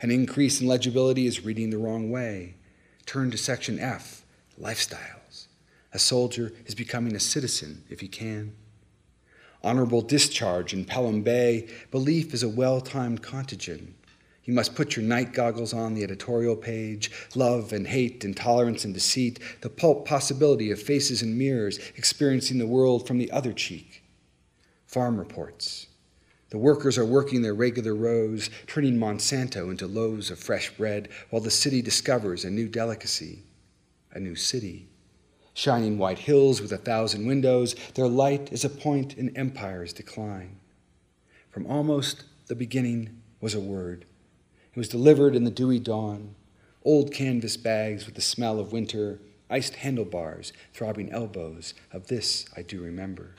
An 0.00 0.10
increase 0.10 0.60
in 0.60 0.66
legibility 0.66 1.26
is 1.26 1.44
reading 1.44 1.70
the 1.70 1.78
wrong 1.78 2.10
way. 2.10 2.56
Turn 3.06 3.30
to 3.30 3.38
section 3.38 3.78
F 3.78 4.24
lifestyles. 4.60 5.23
A 5.94 5.98
soldier 5.98 6.52
is 6.66 6.74
becoming 6.74 7.14
a 7.14 7.20
citizen 7.20 7.84
if 7.88 8.00
he 8.00 8.08
can. 8.08 8.52
Honorable 9.62 10.02
discharge 10.02 10.74
in 10.74 10.84
Pelham 10.84 11.22
Bay, 11.22 11.68
belief 11.92 12.34
is 12.34 12.42
a 12.42 12.48
well 12.48 12.80
timed 12.80 13.22
contagion. 13.22 13.94
You 14.42 14.52
must 14.52 14.74
put 14.74 14.96
your 14.96 15.04
night 15.04 15.32
goggles 15.32 15.72
on 15.72 15.94
the 15.94 16.02
editorial 16.02 16.56
page. 16.56 17.10
Love 17.34 17.72
and 17.72 17.86
hate, 17.86 18.24
intolerance 18.24 18.84
and 18.84 18.92
deceit, 18.92 19.38
the 19.62 19.70
pulp 19.70 20.06
possibility 20.06 20.70
of 20.70 20.82
faces 20.82 21.22
and 21.22 21.38
mirrors, 21.38 21.78
experiencing 21.96 22.58
the 22.58 22.66
world 22.66 23.06
from 23.06 23.16
the 23.16 23.30
other 23.30 23.52
cheek. 23.52 24.02
Farm 24.86 25.16
reports. 25.16 25.86
The 26.50 26.58
workers 26.58 26.98
are 26.98 27.06
working 27.06 27.40
their 27.40 27.54
regular 27.54 27.94
rows, 27.94 28.50
turning 28.66 28.98
Monsanto 28.98 29.70
into 29.70 29.86
loaves 29.86 30.30
of 30.30 30.38
fresh 30.38 30.70
bread, 30.76 31.08
while 31.30 31.40
the 31.40 31.50
city 31.50 31.80
discovers 31.80 32.44
a 32.44 32.50
new 32.50 32.68
delicacy, 32.68 33.44
a 34.12 34.20
new 34.20 34.34
city 34.34 34.88
shining 35.54 35.96
white 35.96 36.18
hills 36.18 36.60
with 36.60 36.72
a 36.72 36.76
thousand 36.76 37.26
windows. 37.26 37.74
Their 37.94 38.08
light 38.08 38.52
is 38.52 38.64
a 38.64 38.68
point 38.68 39.16
in 39.16 39.34
empire's 39.36 39.92
decline. 39.92 40.56
From 41.50 41.66
almost 41.66 42.24
the 42.48 42.56
beginning 42.56 43.22
was 43.40 43.54
a 43.54 43.60
word. 43.60 44.04
It 44.72 44.76
was 44.76 44.88
delivered 44.88 45.36
in 45.36 45.44
the 45.44 45.50
dewy 45.50 45.78
dawn, 45.78 46.34
old 46.84 47.12
canvas 47.12 47.56
bags 47.56 48.06
with 48.06 48.16
the 48.16 48.20
smell 48.20 48.58
of 48.58 48.72
winter, 48.72 49.20
iced 49.48 49.76
handlebars, 49.76 50.52
throbbing 50.72 51.12
elbows. 51.12 51.74
Of 51.92 52.08
this 52.08 52.44
I 52.56 52.62
do 52.62 52.82
remember. 52.82 53.36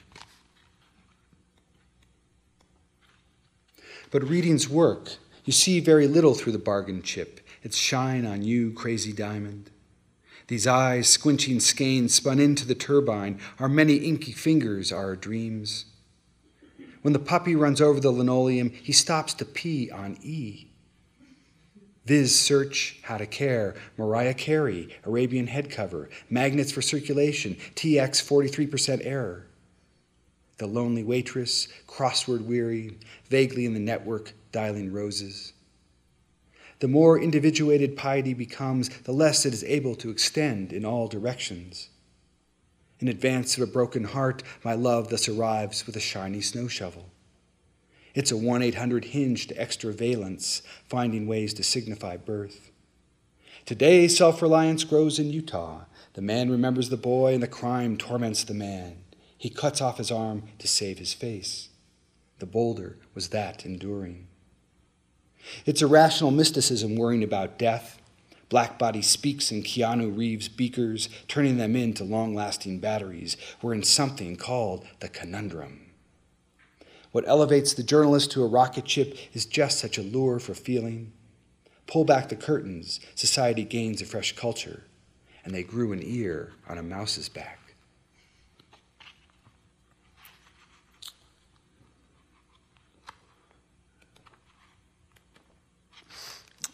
But 4.12 4.30
reading's 4.30 4.70
work, 4.70 5.18
you 5.44 5.52
see 5.52 5.82
very 5.82 6.08
little 6.08 6.34
through 6.34 6.54
the 6.54 6.58
bargain 6.60 7.02
chip, 7.02 7.42
its 7.64 7.76
shine 7.76 8.26
on 8.26 8.44
you, 8.44 8.72
crazy 8.72 9.12
diamond. 9.12 9.72
These 10.48 10.68
eyes, 10.68 11.08
squinching 11.08 11.62
skeins 11.62 12.14
spun 12.14 12.40
into 12.40 12.68
the 12.68 12.76
turbine, 12.76 13.40
our 13.60 13.70
many 13.70 13.96
inky 13.96 14.32
fingers 14.32 14.92
are 14.92 15.06
our 15.06 15.16
dreams. 15.16 15.86
When 17.02 17.14
the 17.14 17.20
puppy 17.20 17.56
runs 17.56 17.82
over 17.82 18.00
the 18.00 18.12
linoleum, 18.12 18.70
he 18.70 18.92
stops 18.92 19.34
to 19.36 19.46
pee 19.46 19.90
on 19.90 20.18
E. 20.22 20.68
Viz 22.06 22.40
search 22.40 23.00
how 23.04 23.18
to 23.18 23.26
care, 23.26 23.76
Mariah 23.98 24.36
Carey, 24.36 24.96
Arabian 25.06 25.48
head 25.48 25.72
cover, 25.72 26.10
magnets 26.30 26.72
for 26.72 26.84
circulation, 26.84 27.56
TX 27.76 28.24
43% 28.24 29.02
error. 29.04 29.48
The 30.58 30.68
lonely 30.68 31.04
waitress, 31.04 31.68
crossword 31.88 32.46
weary, 32.46 32.98
vaguely 33.30 33.66
in 33.66 33.74
the 33.74 33.80
network, 33.80 34.34
dialing 34.52 34.94
roses. 34.94 35.54
The 36.80 36.88
more 36.88 37.20
individuated 37.20 37.96
piety 37.96 38.34
becomes, 38.34 38.90
the 39.04 39.14
less 39.14 39.46
it 39.46 39.54
is 39.54 39.64
able 39.64 39.96
to 39.96 40.10
extend 40.10 40.74
in 40.74 40.86
all 40.86 41.08
directions. 41.08 41.90
In 43.00 43.08
advance 43.08 43.58
of 43.58 43.64
a 43.64 43.72
broken 43.72 44.06
heart, 44.06 44.44
my 44.64 44.74
love 44.74 45.10
thus 45.10 45.28
arrives 45.28 45.86
with 45.86 45.96
a 45.96 46.02
shiny 46.02 46.42
snow 46.42 46.68
shovel. 46.68 47.10
It's 48.14 48.32
a 48.32 48.38
1 48.38 48.62
800 48.62 49.06
hinge 49.06 49.48
to 49.48 49.62
extra 49.62 49.92
valence, 49.92 50.62
finding 50.88 51.28
ways 51.28 51.54
to 51.56 51.64
signify 51.64 52.18
birth. 52.18 52.72
Today, 53.66 54.08
self 54.08 54.42
reliance 54.42 54.84
grows 54.84 55.20
in 55.20 55.32
Utah. 55.32 55.86
The 56.14 56.22
man 56.22 56.50
remembers 56.50 56.90
the 56.90 56.98
boy, 56.98 57.34
and 57.34 57.44
the 57.44 57.48
crime 57.48 57.98
torments 57.98 58.44
the 58.44 58.54
man. 58.54 59.04
He 59.38 59.50
cuts 59.50 59.82
off 59.82 59.98
his 59.98 60.12
arm 60.12 60.44
to 60.60 60.68
save 60.68 60.98
his 60.98 61.14
face. 61.14 61.70
The 62.40 62.46
boulder 62.46 62.98
was 63.14 63.30
that 63.30 63.66
enduring. 63.66 64.28
It's 65.66 65.82
irrational 65.82 66.32
mysticism 66.32 66.96
worrying 66.96 67.24
about 67.24 67.58
death. 67.58 68.02
Blackbody 68.50 69.04
speaks 69.04 69.52
in 69.52 69.64
Keanu 69.64 70.16
Reeves' 70.16 70.48
beakers, 70.48 71.10
turning 71.28 71.58
them 71.58 71.76
into 71.76 72.04
long 72.04 72.36
lasting 72.36 72.80
batteries. 72.80 73.38
We're 73.62 73.74
in 73.74 73.84
something 73.84 74.36
called 74.36 74.86
the 75.00 75.10
conundrum. 75.10 75.82
What 77.12 77.28
elevates 77.28 77.74
the 77.74 77.82
journalist 77.82 78.32
to 78.32 78.44
a 78.44 78.48
rocket 78.48 78.88
ship 78.88 79.18
is 79.34 79.46
just 79.46 79.80
such 79.80 79.98
a 79.98 80.04
lure 80.04 80.38
for 80.38 80.54
feeling. 80.54 81.14
Pull 81.88 82.04
back 82.04 82.30
the 82.30 82.36
curtains, 82.36 83.00
society 83.16 83.64
gains 83.64 84.02
a 84.02 84.06
fresh 84.06 84.36
culture, 84.36 84.84
and 85.44 85.54
they 85.54 85.64
grew 85.64 85.92
an 85.92 86.02
ear 86.04 86.54
on 86.68 86.78
a 86.78 86.84
mouse's 86.84 87.30
back. 87.30 87.65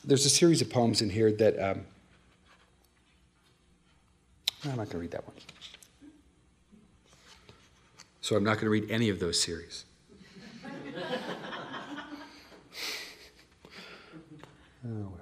There's 0.03 0.25
a 0.25 0.29
series 0.29 0.61
of 0.61 0.69
poems 0.69 1.01
in 1.01 1.11
here 1.11 1.31
that 1.33 1.59
um, 1.59 1.85
I'm 4.63 4.71
not 4.71 4.77
going 4.77 4.89
to 4.89 4.97
read 4.97 5.11
that 5.11 5.27
one. 5.27 5.35
So 8.21 8.35
I'm 8.35 8.43
not 8.43 8.55
going 8.55 8.65
to 8.65 8.71
read 8.71 8.89
any 8.89 9.09
of 9.09 9.19
those 9.19 9.39
series. 9.39 9.85
oh, 14.87 15.13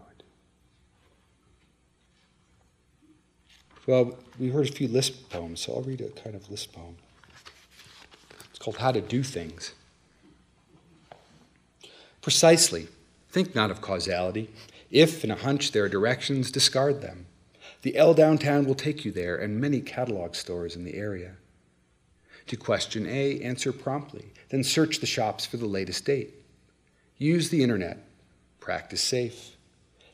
well, 3.86 4.18
we 4.38 4.50
heard 4.50 4.70
a 4.70 4.72
few 4.72 4.88
list 4.88 5.30
poems, 5.30 5.62
so 5.62 5.74
I'll 5.74 5.82
read 5.82 6.00
a 6.00 6.10
kind 6.10 6.36
of 6.36 6.50
list 6.52 6.72
poem. 6.72 6.96
It's 8.52 8.60
called 8.60 8.78
How 8.78 8.92
to 8.92 9.02
Do 9.02 9.24
Things. 9.24 9.74
Precisely. 12.22 12.88
Think 13.30 13.54
not 13.54 13.72
of 13.72 13.82
causality. 13.82 14.50
If 14.89 15.24
in 15.24 15.32
a 15.32 15.36
hunch 15.36 15.72
there 15.72 15.84
are 15.84 15.89
directions, 15.89 16.52
discard 16.52 17.02
them. 17.02 17.28
The 17.84 17.96
L 17.96 18.13
downtown 18.13 18.65
will 18.65 18.76
take 18.76 19.06
you 19.06 19.12
there, 19.12 19.38
and 19.38 19.62
many 19.62 19.82
catalog 19.82 20.36
stores 20.36 20.76
in 20.76 20.84
the 20.84 20.96
area. 20.96 21.34
To 22.48 22.58
question 22.58 23.06
A, 23.08 23.39
answer 23.42 23.72
promptly, 23.72 24.34
then 24.50 24.63
search 24.63 25.00
the 25.00 25.06
shops 25.06 25.46
for 25.46 25.58
the 25.58 25.68
latest 25.68 26.06
date. 26.06 26.34
Use 27.18 27.50
the 27.50 27.62
internet. 27.62 28.00
Practice 28.60 29.02
safe. 29.02 29.56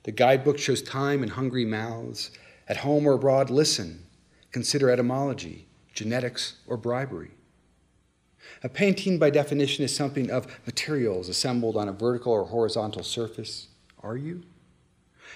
The 0.04 0.12
guidebook 0.12 0.60
shows 0.60 0.82
time 0.82 1.24
and 1.24 1.32
hungry 1.32 1.66
mouths. 1.66 2.32
At 2.68 2.78
home 2.78 3.08
or 3.08 3.14
abroad, 3.14 3.50
listen. 3.50 4.04
Consider 4.52 4.90
etymology, 4.90 5.66
genetics, 5.94 6.56
or 6.68 6.78
bribery. 6.78 7.32
A 8.66 8.70
painting, 8.70 9.20
by 9.20 9.30
definition, 9.30 9.86
is 9.86 9.96
something 9.96 10.32
of 10.32 10.48
materials 10.66 11.30
assembled 11.30 11.78
on 11.78 11.88
a 11.88 11.92
vertical 11.92 12.34
or 12.34 12.46
horizontal 12.46 13.04
surface. 13.04 13.68
Are 14.02 14.18
you? 14.18 14.42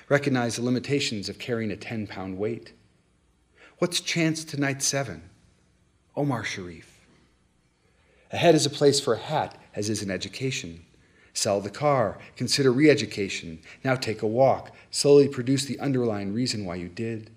Recognize 0.09 0.55
the 0.55 0.63
limitations 0.63 1.29
of 1.29 1.37
carrying 1.37 1.69
a 1.69 1.75
10 1.75 2.07
pound 2.07 2.39
weight. 2.39 2.73
What's 3.77 4.01
chance 4.01 4.43
to 4.45 4.59
night 4.59 4.81
seven? 4.81 5.29
Omar 6.15 6.43
Sharif. 6.43 7.05
Ahead 8.31 8.55
is 8.55 8.65
a 8.65 8.71
place 8.71 8.99
for 8.99 9.13
a 9.13 9.19
hat, 9.19 9.61
as 9.75 9.91
is 9.91 10.01
an 10.01 10.09
education. 10.09 10.83
Sell 11.31 11.61
the 11.61 11.69
car, 11.69 12.17
consider 12.35 12.71
re 12.71 12.89
education. 12.89 13.59
Now 13.83 13.93
take 13.93 14.23
a 14.23 14.27
walk, 14.27 14.75
slowly 14.89 15.27
produce 15.27 15.65
the 15.65 15.79
underlying 15.79 16.33
reason 16.33 16.65
why 16.65 16.77
you 16.77 16.89
did. 16.89 17.29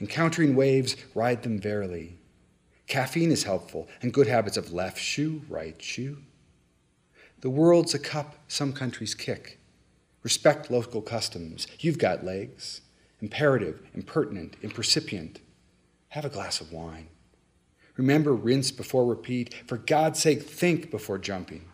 Encountering 0.00 0.56
waves, 0.56 0.96
ride 1.14 1.44
them 1.44 1.60
verily. 1.60 2.18
Caffeine 2.86 3.30
is 3.30 3.44
helpful, 3.44 3.88
and 4.02 4.12
good 4.12 4.26
habits 4.26 4.56
of 4.56 4.72
left 4.72 4.98
shoe, 4.98 5.42
right 5.48 5.80
shoe. 5.80 6.18
The 7.40 7.50
world's 7.50 7.94
a 7.94 7.98
cup 7.98 8.36
some 8.48 8.72
countries 8.72 9.14
kick. 9.14 9.58
Respect 10.22 10.70
local 10.70 11.02
customs. 11.02 11.66
You've 11.80 11.98
got 11.98 12.24
legs. 12.24 12.80
Imperative, 13.20 13.80
impertinent, 13.94 14.56
impercipient. 14.62 15.38
Have 16.10 16.24
a 16.24 16.30
glass 16.30 16.60
of 16.60 16.72
wine. 16.72 17.08
Remember, 17.96 18.32
rinse 18.32 18.70
before 18.70 19.04
repeat. 19.04 19.54
For 19.66 19.76
God's 19.76 20.20
sake, 20.20 20.42
think 20.42 20.90
before 20.90 21.18
jumping. 21.18 21.64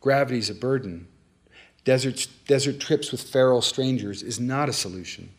Gravity's 0.00 0.50
a 0.50 0.54
burden. 0.54 1.08
Desert, 1.84 2.26
desert 2.46 2.80
trips 2.80 3.12
with 3.12 3.22
feral 3.22 3.62
strangers 3.62 4.22
is 4.22 4.40
not 4.40 4.68
a 4.68 4.72
solution. 4.72 5.30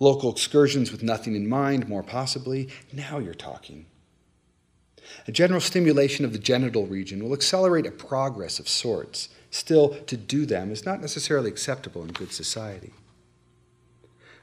Local 0.00 0.32
excursions 0.32 0.90
with 0.90 1.02
nothing 1.02 1.36
in 1.36 1.48
mind, 1.48 1.88
more 1.88 2.02
possibly. 2.02 2.68
Now 2.92 3.18
you're 3.18 3.34
talking. 3.34 3.86
A 5.28 5.32
general 5.32 5.60
stimulation 5.60 6.24
of 6.24 6.32
the 6.32 6.38
genital 6.38 6.86
region 6.86 7.22
will 7.22 7.32
accelerate 7.32 7.86
a 7.86 7.90
progress 7.90 8.58
of 8.58 8.68
sorts 8.68 9.28
Still, 9.50 9.88
to 10.06 10.16
do 10.16 10.46
them 10.46 10.70
is 10.70 10.86
not 10.86 11.00
necessarily 11.00 11.50
acceptable 11.50 12.02
in 12.02 12.12
good 12.12 12.32
society. 12.32 12.92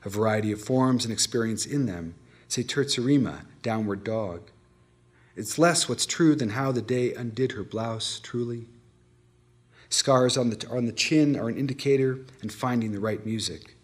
A 0.03 0.09
variety 0.09 0.51
of 0.51 0.61
forms 0.61 1.05
and 1.05 1.13
experience 1.13 1.65
in 1.65 1.85
them, 1.85 2.15
say 2.47 2.63
terza 2.63 3.01
rima, 3.01 3.43
downward 3.61 4.03
dog. 4.03 4.51
It's 5.35 5.57
less 5.57 5.87
what's 5.87 6.05
true 6.05 6.35
than 6.35 6.49
how 6.49 6.71
the 6.71 6.81
day 6.81 7.13
undid 7.13 7.53
her 7.53 7.63
blouse, 7.63 8.19
truly. 8.19 8.67
Scars 9.89 10.37
on 10.37 10.49
the, 10.49 10.67
on 10.69 10.85
the 10.85 10.91
chin 10.91 11.37
are 11.37 11.47
an 11.47 11.57
indicator 11.57 12.19
and 12.41 12.51
finding 12.51 12.91
the 12.91 12.99
right 12.99 13.25
music. 13.25 13.75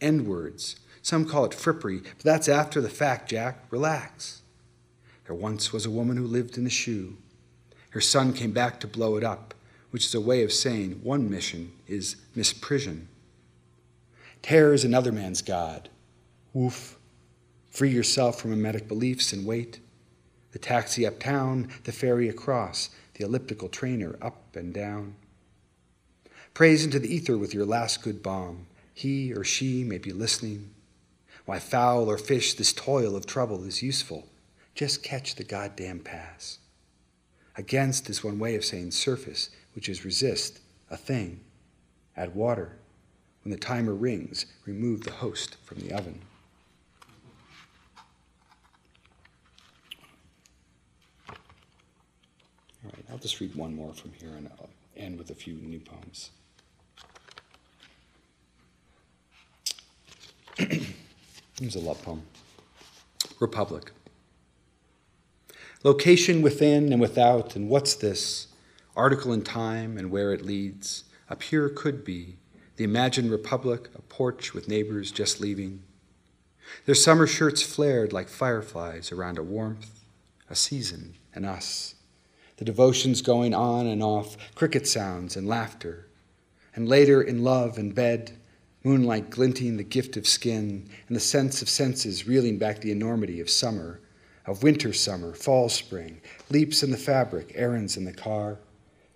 End 0.00 0.26
words. 0.26 0.76
Some 1.02 1.26
call 1.26 1.44
it 1.44 1.52
frippery, 1.52 2.02
but 2.02 2.24
that's 2.24 2.48
after 2.48 2.80
the 2.80 2.88
fact, 2.88 3.30
Jack. 3.30 3.64
Relax. 3.70 4.42
There 5.26 5.34
once 5.34 5.72
was 5.72 5.84
a 5.84 5.90
woman 5.90 6.16
who 6.16 6.26
lived 6.26 6.56
in 6.56 6.66
a 6.66 6.70
shoe. 6.70 7.16
Her 7.90 8.00
son 8.00 8.32
came 8.32 8.52
back 8.52 8.80
to 8.80 8.86
blow 8.86 9.16
it 9.16 9.24
up 9.24 9.52
which 9.92 10.06
is 10.06 10.14
a 10.14 10.20
way 10.20 10.42
of 10.42 10.52
saying 10.52 10.98
one 11.02 11.30
mission 11.30 11.70
is 11.86 12.16
misprision. 12.34 13.04
Terror 14.40 14.72
is 14.72 14.84
another 14.84 15.12
man's 15.12 15.42
God. 15.42 15.90
Woof. 16.52 16.98
Free 17.70 17.90
yourself 17.90 18.40
from 18.40 18.52
emetic 18.52 18.88
beliefs 18.88 19.32
and 19.32 19.46
wait. 19.46 19.80
The 20.52 20.58
taxi 20.58 21.06
uptown, 21.06 21.68
the 21.84 21.92
ferry 21.92 22.28
across, 22.28 22.90
the 23.14 23.24
elliptical 23.24 23.68
trainer 23.68 24.16
up 24.20 24.56
and 24.56 24.72
down. 24.72 25.14
Praise 26.54 26.84
into 26.84 26.98
the 26.98 27.14
ether 27.14 27.36
with 27.36 27.54
your 27.54 27.66
last 27.66 28.02
good 28.02 28.22
bomb. 28.22 28.66
He 28.94 29.32
or 29.32 29.44
she 29.44 29.84
may 29.84 29.98
be 29.98 30.12
listening. 30.12 30.70
Why 31.52 31.58
fowl 31.58 32.08
or 32.08 32.16
fish, 32.16 32.54
this 32.54 32.72
toil 32.72 33.14
of 33.14 33.26
trouble 33.26 33.64
is 33.64 33.82
useful. 33.82 34.26
Just 34.74 35.02
catch 35.02 35.34
the 35.34 35.44
goddamn 35.44 35.98
pass. 35.98 36.58
Against 37.58 38.08
is 38.08 38.24
one 38.24 38.38
way 38.38 38.54
of 38.54 38.64
saying 38.64 38.92
surface 38.92 39.50
which 39.74 39.86
is 39.86 40.02
resist 40.02 40.60
a 40.90 40.96
thing. 40.96 41.40
Add 42.16 42.34
water. 42.34 42.78
When 43.44 43.52
the 43.52 43.58
timer 43.58 43.92
rings, 43.92 44.46
remove 44.64 45.02
the 45.02 45.12
host 45.12 45.58
from 45.62 45.80
the 45.80 45.92
oven. 45.92 46.22
All 51.28 51.36
right, 52.84 53.04
I'll 53.10 53.18
just 53.18 53.40
read 53.40 53.54
one 53.54 53.76
more 53.76 53.92
from 53.92 54.14
here 54.14 54.32
and 54.38 54.48
I'll 54.58 54.70
end 54.96 55.18
with 55.18 55.28
a 55.28 55.34
few 55.34 55.56
new 55.56 55.80
poems. 55.80 56.30
Here's 61.62 61.76
a 61.76 61.78
love 61.78 62.02
poem 62.02 62.24
Republic. 63.38 63.92
Location 65.84 66.42
within 66.42 66.92
and 66.92 67.00
without, 67.00 67.54
and 67.54 67.68
what's 67.68 67.94
this? 67.94 68.48
article 68.96 69.32
in 69.32 69.42
time 69.42 69.96
and 69.96 70.10
where 70.10 70.32
it 70.32 70.44
leads, 70.44 71.04
a 71.30 71.36
pure 71.36 71.68
could 71.68 72.04
be, 72.04 72.34
the 72.78 72.82
imagined 72.82 73.30
republic, 73.30 73.90
a 73.94 74.02
porch 74.02 74.52
with 74.52 74.66
neighbors 74.66 75.12
just 75.12 75.40
leaving. 75.40 75.84
Their 76.84 76.96
summer 76.96 77.28
shirts 77.28 77.62
flared 77.62 78.12
like 78.12 78.28
fireflies 78.28 79.12
around 79.12 79.38
a 79.38 79.44
warmth, 79.44 80.00
a 80.50 80.56
season, 80.56 81.14
and 81.32 81.46
us. 81.46 81.94
The 82.56 82.64
devotions 82.64 83.22
going 83.22 83.54
on 83.54 83.86
and 83.86 84.02
off, 84.02 84.36
cricket 84.56 84.88
sounds 84.88 85.36
and 85.36 85.46
laughter. 85.46 86.08
And 86.74 86.88
later 86.88 87.22
in 87.22 87.44
love 87.44 87.78
and 87.78 87.94
bed, 87.94 88.36
moonlight 88.84 89.30
glinting 89.30 89.76
the 89.76 89.84
gift 89.84 90.16
of 90.16 90.26
skin, 90.26 90.88
and 91.06 91.16
the 91.16 91.20
sense 91.20 91.62
of 91.62 91.68
senses 91.68 92.26
reeling 92.26 92.58
back 92.58 92.80
the 92.80 92.90
enormity 92.90 93.40
of 93.40 93.48
summer, 93.48 94.00
of 94.46 94.62
winter 94.62 94.92
summer, 94.92 95.34
fall 95.34 95.68
spring, 95.68 96.20
leaps 96.50 96.82
in 96.82 96.90
the 96.90 96.96
fabric, 96.96 97.52
errands 97.54 97.96
in 97.96 98.04
the 98.04 98.12
car, 98.12 98.58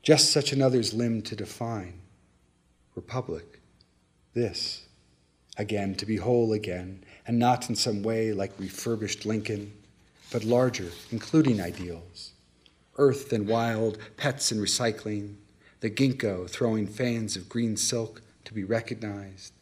just 0.03 0.31
such 0.31 0.53
another's 0.53 0.95
limb 0.95 1.21
to 1.21 1.35
define. 1.35 2.01
Republic, 2.95 3.61
this, 4.35 4.87
again, 5.57 5.95
to 5.95 6.07
be 6.07 6.17
whole 6.17 6.53
again, 6.53 7.03
and 7.27 7.39
not 7.39 7.69
in 7.69 7.75
some 7.75 8.03
way 8.03 8.33
like 8.33 8.53
refurbished 8.59 9.27
Lincoln, 9.27 9.73
but 10.31 10.45
larger, 10.45 10.91
including 11.11 11.61
ideals. 11.61 12.33
Earth 12.99 13.33
and 13.33 13.49
wild, 13.49 13.99
pets 14.17 14.53
and 14.53 14.61
recycling, 14.61 15.35
the 15.81 15.91
ginkgo 15.91 16.49
throwing 16.49 16.87
fans 16.87 17.37
of 17.37 17.49
green 17.49 17.77
silk 17.77 18.23
to 18.45 18.55
be 18.55 18.65
recognized, 18.65 19.53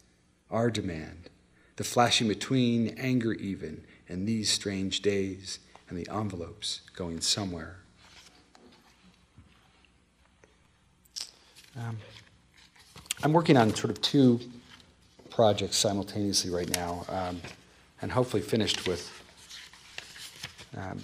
our 0.55 0.71
demand, 0.71 1.29
the 1.77 1.85
flashing 1.85 2.29
between, 2.29 2.95
anger 2.97 3.33
even, 3.33 3.85
in 4.07 4.25
these 4.25 4.51
strange 4.51 5.01
days, 5.01 5.59
and 5.89 5.99
the 5.99 6.09
envelopes 6.11 6.81
going 6.95 7.21
somewhere. 7.21 7.79
Um, 11.77 11.99
I'm 13.25 13.33
working 13.33 13.57
on 13.57 13.75
sort 13.75 13.91
of 13.91 14.01
two 14.01 14.39
projects 15.29 15.77
simultaneously 15.77 16.51
right 16.51 16.71
now, 16.71 17.05
um, 17.09 17.41
and 18.01 18.13
hopefully 18.13 18.43
finished 18.43 18.87
with 18.87 19.11
um, 20.77 21.03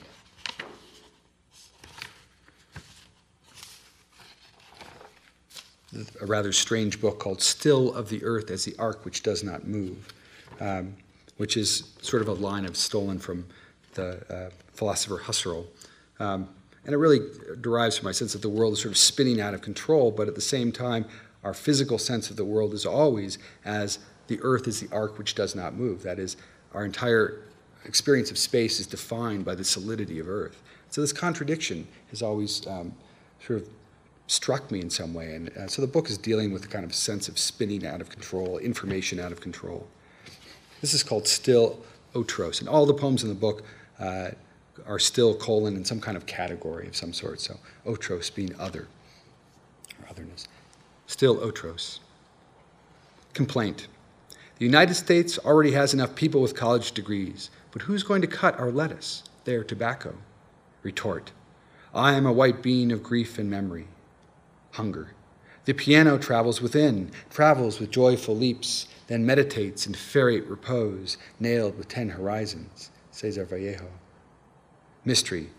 a 6.20 6.26
rather 6.26 6.52
strange 6.52 7.00
book 7.00 7.18
called 7.18 7.40
Still 7.42 7.94
of 7.94 8.08
the 8.08 8.22
Earth 8.24 8.50
as 8.50 8.64
the 8.64 8.74
Ark 8.78 9.04
Which 9.04 9.22
Does 9.22 9.42
Not 9.42 9.66
Move, 9.66 10.12
um, 10.60 10.94
which 11.36 11.56
is 11.56 11.92
sort 12.00 12.22
of 12.22 12.28
a 12.28 12.32
line 12.32 12.64
I've 12.64 12.76
stolen 12.76 13.18
from 13.18 13.46
the 13.94 14.24
uh, 14.32 14.50
philosopher 14.74 15.18
Husserl. 15.18 15.66
Um, 16.18 16.48
and 16.84 16.94
it 16.94 16.98
really 16.98 17.20
derives 17.60 17.98
from 17.98 18.06
my 18.06 18.12
sense 18.12 18.32
that 18.32 18.42
the 18.42 18.48
world 18.48 18.72
is 18.74 18.80
sort 18.80 18.92
of 18.92 18.98
spinning 18.98 19.40
out 19.40 19.54
of 19.54 19.62
control, 19.62 20.10
but 20.10 20.28
at 20.28 20.34
the 20.34 20.40
same 20.40 20.72
time, 20.72 21.04
our 21.44 21.54
physical 21.54 21.98
sense 21.98 22.30
of 22.30 22.36
the 22.36 22.44
world 22.44 22.74
is 22.74 22.86
always 22.86 23.38
as 23.64 23.98
the 24.26 24.38
earth 24.42 24.68
is 24.68 24.80
the 24.80 24.94
ark 24.94 25.18
which 25.18 25.34
does 25.34 25.54
not 25.54 25.74
move. 25.74 26.02
That 26.02 26.18
is, 26.18 26.36
our 26.74 26.84
entire 26.84 27.42
experience 27.84 28.30
of 28.30 28.38
space 28.38 28.78
is 28.78 28.86
defined 28.86 29.44
by 29.44 29.54
the 29.54 29.64
solidity 29.64 30.18
of 30.18 30.28
earth. 30.28 30.62
So 30.90 31.00
this 31.00 31.12
contradiction 31.12 31.86
has 32.10 32.22
always 32.22 32.66
um, 32.66 32.94
sort 33.44 33.62
of 33.62 33.68
struck 34.30 34.70
me 34.70 34.80
in 34.80 34.88
some 34.88 35.12
way. 35.12 35.34
And 35.34 35.50
uh, 35.56 35.66
so 35.66 35.82
the 35.82 35.88
book 35.88 36.08
is 36.08 36.16
dealing 36.16 36.52
with 36.52 36.62
the 36.62 36.68
kind 36.68 36.84
of 36.84 36.94
sense 36.94 37.28
of 37.28 37.36
spinning 37.36 37.84
out 37.84 38.00
of 38.00 38.08
control, 38.08 38.58
information 38.58 39.18
out 39.18 39.32
of 39.32 39.40
control. 39.40 39.88
This 40.80 40.94
is 40.94 41.02
called 41.02 41.26
Still 41.26 41.80
Otros. 42.14 42.60
And 42.60 42.68
all 42.68 42.86
the 42.86 42.94
poems 42.94 43.24
in 43.24 43.28
the 43.28 43.34
book 43.34 43.64
uh, 43.98 44.30
are 44.86 45.00
still 45.00 45.34
colon 45.34 45.74
in 45.74 45.84
some 45.84 46.00
kind 46.00 46.16
of 46.16 46.26
category 46.26 46.86
of 46.86 46.94
some 46.94 47.12
sort. 47.12 47.40
So 47.40 47.58
Otros 47.84 48.32
being 48.32 48.54
other 48.60 48.86
or 50.00 50.08
otherness. 50.08 50.46
Still 51.08 51.36
Otros. 51.38 51.98
Complaint. 53.34 53.88
The 54.58 54.64
United 54.64 54.94
States 54.94 55.38
already 55.38 55.72
has 55.72 55.92
enough 55.92 56.14
people 56.14 56.40
with 56.40 56.54
college 56.54 56.92
degrees, 56.92 57.50
but 57.72 57.82
who's 57.82 58.04
going 58.04 58.20
to 58.20 58.28
cut 58.28 58.58
our 58.60 58.70
lettuce, 58.70 59.24
their 59.44 59.64
tobacco? 59.64 60.14
Retort. 60.82 61.32
I 61.92 62.14
am 62.14 62.26
a 62.26 62.32
white 62.32 62.62
bean 62.62 62.92
of 62.92 63.02
grief 63.02 63.38
and 63.38 63.50
memory 63.50 63.88
hunger. 64.72 65.14
The 65.64 65.74
piano 65.74 66.18
travels 66.18 66.60
within, 66.60 67.10
travels 67.28 67.80
with 67.80 67.90
joyful 67.90 68.36
leaps, 68.36 68.86
then 69.08 69.26
meditates 69.26 69.86
in 69.86 69.94
ferrate 69.94 70.46
repose, 70.46 71.16
nailed 71.38 71.76
with 71.76 71.88
ten 71.88 72.10
horizons. 72.10 72.90
Cesar 73.10 73.44
Vallejo. 73.44 73.88
Mystery. 75.04 75.50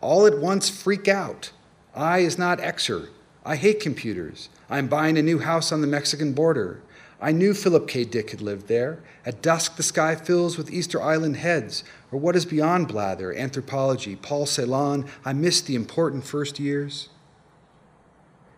All 0.00 0.26
at 0.26 0.38
once 0.38 0.68
freak 0.68 1.08
out. 1.08 1.52
I 1.94 2.18
is 2.18 2.38
not 2.38 2.58
Xer. 2.58 3.08
I 3.44 3.56
hate 3.56 3.80
computers. 3.80 4.48
I'm 4.68 4.88
buying 4.88 5.16
a 5.16 5.22
new 5.22 5.38
house 5.38 5.72
on 5.72 5.80
the 5.80 5.86
Mexican 5.86 6.32
border. 6.32 6.82
I 7.20 7.32
knew 7.32 7.52
Philip 7.52 7.86
K. 7.86 8.04
Dick 8.04 8.30
had 8.30 8.40
lived 8.40 8.66
there. 8.66 9.02
At 9.26 9.42
dusk, 9.42 9.76
the 9.76 9.82
sky 9.82 10.14
fills 10.14 10.56
with 10.56 10.72
Easter 10.72 11.02
Island 11.02 11.36
heads, 11.36 11.84
or 12.10 12.18
what 12.18 12.36
is 12.36 12.46
beyond 12.46 12.88
blather, 12.88 13.34
anthropology, 13.34 14.16
Paul 14.16 14.46
Celan. 14.46 15.08
I 15.24 15.32
missed 15.32 15.66
the 15.66 15.74
important 15.74 16.24
first 16.24 16.58
years. 16.58 17.10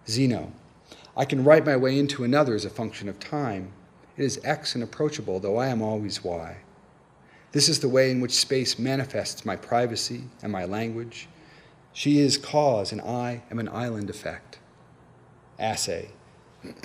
Zeno. 0.09 0.53
I 1.17 1.25
can 1.25 1.45
write 1.45 1.67
my 1.67 1.77
way 1.77 1.99
into 1.99 2.25
another 2.25 2.55
as 2.55 2.65
a 2.65 2.71
function 2.71 3.09
of 3.09 3.21
time. 3.21 3.73
It 4.17 4.25
is 4.25 4.41
X 4.45 4.75
and 4.75 4.83
approachable, 4.83 5.41
though 5.41 5.59
I 5.59 5.69
am 5.69 5.83
always 5.83 6.25
Y. 6.25 6.57
This 7.53 7.69
is 7.69 7.81
the 7.81 7.89
way 7.89 8.11
in 8.11 8.21
which 8.21 8.33
space 8.33 8.79
manifests 8.79 9.45
my 9.45 9.57
privacy 9.57 10.25
and 10.43 10.51
my 10.51 10.65
language. 10.65 11.29
She 11.93 12.19
is 12.19 12.39
cause, 12.39 12.93
and 12.93 13.01
I 13.03 13.43
am 13.51 13.59
an 13.59 13.69
island 13.69 14.09
effect. 14.09 14.59
Assay. 15.59 16.09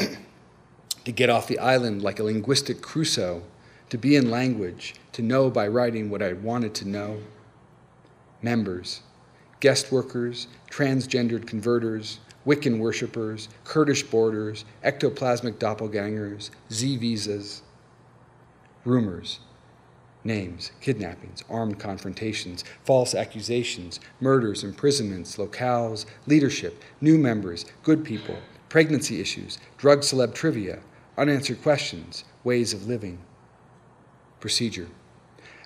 to 1.05 1.11
get 1.13 1.29
off 1.29 1.47
the 1.47 1.59
island 1.59 2.01
like 2.01 2.19
a 2.19 2.23
linguistic 2.23 2.81
Crusoe, 2.81 3.41
to 3.89 3.97
be 3.97 4.17
in 4.17 4.29
language, 4.29 4.95
to 5.13 5.21
know 5.21 5.49
by 5.49 5.65
writing 5.65 6.09
what 6.09 6.21
I 6.21 6.33
wanted 6.33 6.75
to 6.75 6.87
know. 6.87 7.19
Members, 8.41 9.01
guest 9.61 9.89
workers, 9.89 10.47
transgendered 10.69 11.47
converters, 11.47 12.19
Wiccan 12.47 12.79
worshippers, 12.79 13.49
Kurdish 13.65 14.03
borders, 14.03 14.63
ectoplasmic 14.81 15.55
doppelgangers, 15.55 16.49
Z 16.71 16.95
visas, 16.95 17.61
rumors, 18.85 19.41
names, 20.23 20.71
kidnappings, 20.79 21.43
armed 21.49 21.77
confrontations, 21.77 22.63
false 22.85 23.13
accusations, 23.13 23.99
murders, 24.21 24.63
imprisonments, 24.63 25.35
locales, 25.35 26.05
leadership, 26.25 26.81
new 27.01 27.17
members, 27.17 27.65
good 27.83 28.05
people, 28.05 28.37
pregnancy 28.69 29.19
issues, 29.19 29.57
drug 29.77 29.99
celeb 29.99 30.33
trivia, 30.33 30.79
unanswered 31.17 31.61
questions, 31.61 32.23
ways 32.45 32.73
of 32.73 32.87
living. 32.87 33.19
Procedure. 34.39 34.87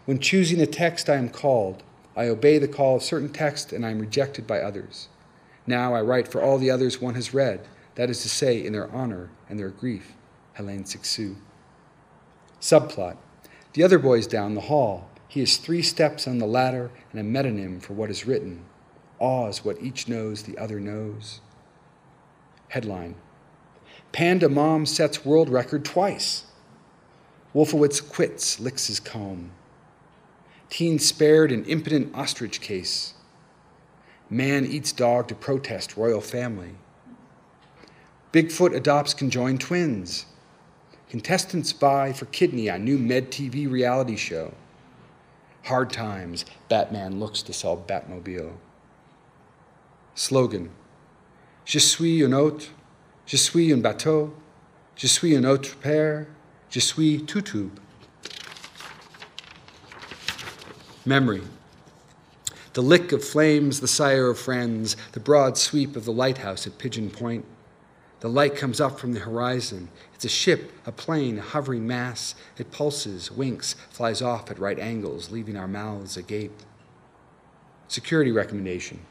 When 0.06 0.18
choosing 0.18 0.60
a 0.60 0.66
text, 0.66 1.10
I 1.10 1.16
am 1.16 1.30
called. 1.30 1.84
I 2.16 2.28
obey 2.28 2.58
the 2.58 2.68
call 2.68 2.96
of 2.96 3.04
certain 3.04 3.30
texts 3.30 3.72
and 3.72 3.86
I 3.86 3.92
am 3.92 4.00
rejected 4.00 4.48
by 4.48 4.62
others. 4.62 5.10
Now 5.68 5.94
I 5.94 6.02
write 6.02 6.28
for 6.28 6.42
all 6.42 6.58
the 6.58 6.72
others 6.72 7.02
one 7.02 7.16
has 7.16 7.34
read, 7.34 7.68
that 7.96 8.10
is 8.10 8.22
to 8.24 8.30
say, 8.30 8.64
in 8.66 8.74
their 8.74 8.92
honor 8.92 9.30
and 9.50 9.60
their 9.60 9.70
grief. 9.70 10.14
Helene 10.54 10.84
Cixous. 10.84 11.36
Subplot. 12.60 13.18
The 13.74 13.84
other 13.84 14.00
boy's 14.00 14.28
down 14.28 14.54
the 14.54 14.62
hall. 14.62 15.10
He 15.28 15.42
is 15.42 15.58
three 15.58 15.82
steps 15.82 16.28
on 16.28 16.40
the 16.40 16.46
ladder 16.46 16.92
and 17.12 17.20
a 17.20 17.24
metonym 17.24 17.82
for 17.82 17.94
what 17.94 18.10
is 18.10 18.28
written. 18.28 18.66
Awe 19.20 19.48
is 19.48 19.64
what 19.64 19.82
each 19.82 20.08
knows 20.08 20.44
the 20.44 20.58
other 20.58 20.80
knows. 20.80 21.42
Headline 22.70 23.16
Panda 24.12 24.50
Mom 24.50 24.86
sets 24.86 25.24
world 25.24 25.50
record 25.50 25.86
twice. 25.86 26.46
Wolfowitz 27.54 28.02
quits, 28.02 28.60
licks 28.60 28.88
his 28.88 29.00
comb. 29.00 29.52
Teen 30.70 31.00
spared 31.00 31.52
in 31.52 31.66
impotent 31.66 32.14
ostrich 32.16 32.62
case. 32.62 33.14
Man 34.34 34.66
eats 34.66 34.94
dog 34.94 35.28
to 35.28 35.36
protest 35.36 35.98
royal 35.98 36.22
family. 36.22 36.76
Bigfoot 38.32 38.74
adopts 38.74 39.14
conjoined 39.14 39.60
twins. 39.60 40.26
Contestants 41.10 41.74
vie 41.74 42.14
for 42.14 42.28
kidney 42.28 42.70
on 42.70 42.86
new 42.86 42.98
Med 42.98 43.30
TV 43.30 43.70
reality 43.70 44.16
show. 44.16 44.54
Hard 45.66 45.92
times, 45.92 46.46
Batman 46.70 47.20
looks 47.20 47.42
to 47.42 47.52
sell 47.52 47.76
Batmobile. 47.76 48.54
Slogan 50.16 50.70
Je 51.66 51.80
suis 51.80 52.24
un 52.24 52.32
autre, 52.32 52.68
je 53.26 53.36
suis 53.36 53.74
un 53.74 53.82
bateau, 53.82 54.34
je 54.96 55.08
suis 55.08 55.36
un 55.36 55.44
autre 55.44 55.76
père, 55.82 56.26
je 56.70 56.80
suis 56.80 57.22
tutube. 57.26 57.78
Memory. 61.06 61.42
The 62.74 62.82
lick 62.82 63.12
of 63.12 63.24
flames, 63.24 63.82
the 63.82 63.88
sire 63.88 64.30
of 64.30 64.40
friends, 64.40 64.96
the 65.12 65.20
broad 65.20 65.58
sweep 65.58 65.96
of 65.98 66.06
the 66.06 66.14
lighthouse 66.14 66.66
at 66.66 66.78
Pigeon 66.78 67.10
Point. 67.10 67.44
The 68.22 68.30
light 68.30 68.56
comes 68.56 68.80
up 68.80 69.00
from 69.00 69.14
the 69.14 69.20
horizon. 69.20 69.90
It's 70.14 70.26
a 70.26 70.30
ship, 70.30 70.72
a 70.86 70.92
plane, 70.92 71.40
a 71.40 71.42
hovering 71.42 71.86
mass. 71.86 72.34
It 72.58 72.72
pulses, 72.72 73.32
winks, 73.32 73.74
flies 73.90 74.22
off 74.22 74.50
at 74.50 74.60
right 74.60 74.80
angles, 74.80 75.32
leaving 75.32 75.58
our 75.58 75.68
mouths 75.68 76.16
agape. 76.16 76.62
Security 77.90 78.32
recommendation 78.32 79.02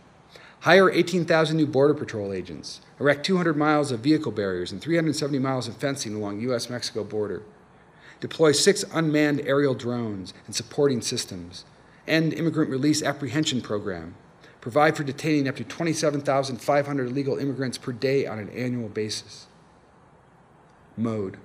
Hire 0.61 0.91
18,000 0.91 1.57
new 1.57 1.67
Border 1.67 1.95
Patrol 1.95 2.33
agents. 2.33 2.81
Erect 2.99 3.27
200 3.27 3.57
miles 3.57 3.91
of 3.93 4.01
vehicle 4.01 4.33
barriers 4.33 4.73
and 4.73 4.81
370 4.81 5.39
miles 5.39 5.69
of 5.69 5.77
fencing 5.77 6.15
along 6.15 6.41
U.S. 6.43 6.71
Mexico 6.71 7.03
border. 7.03 7.43
Deploy 8.21 8.53
six 8.53 8.85
unmanned 8.93 9.41
aerial 9.41 9.75
drones 9.75 10.33
and 10.47 10.55
supporting 10.55 11.01
systems. 11.01 11.65
End 12.11 12.35
immigrant 12.35 12.69
release 12.71 13.03
apprehension 13.03 13.63
program. 13.63 14.17
Provide 14.61 14.97
for 14.97 15.05
detaining 15.05 15.49
up 15.49 15.57
to 15.57 15.65
27,500 15.65 17.09
illegal 17.09 17.39
immigrants 17.39 17.79
per 17.79 17.93
day 17.93 18.27
on 18.27 18.39
an 18.39 18.51
annual 18.51 18.91
basis. 18.91 19.47
Mode 20.97 21.39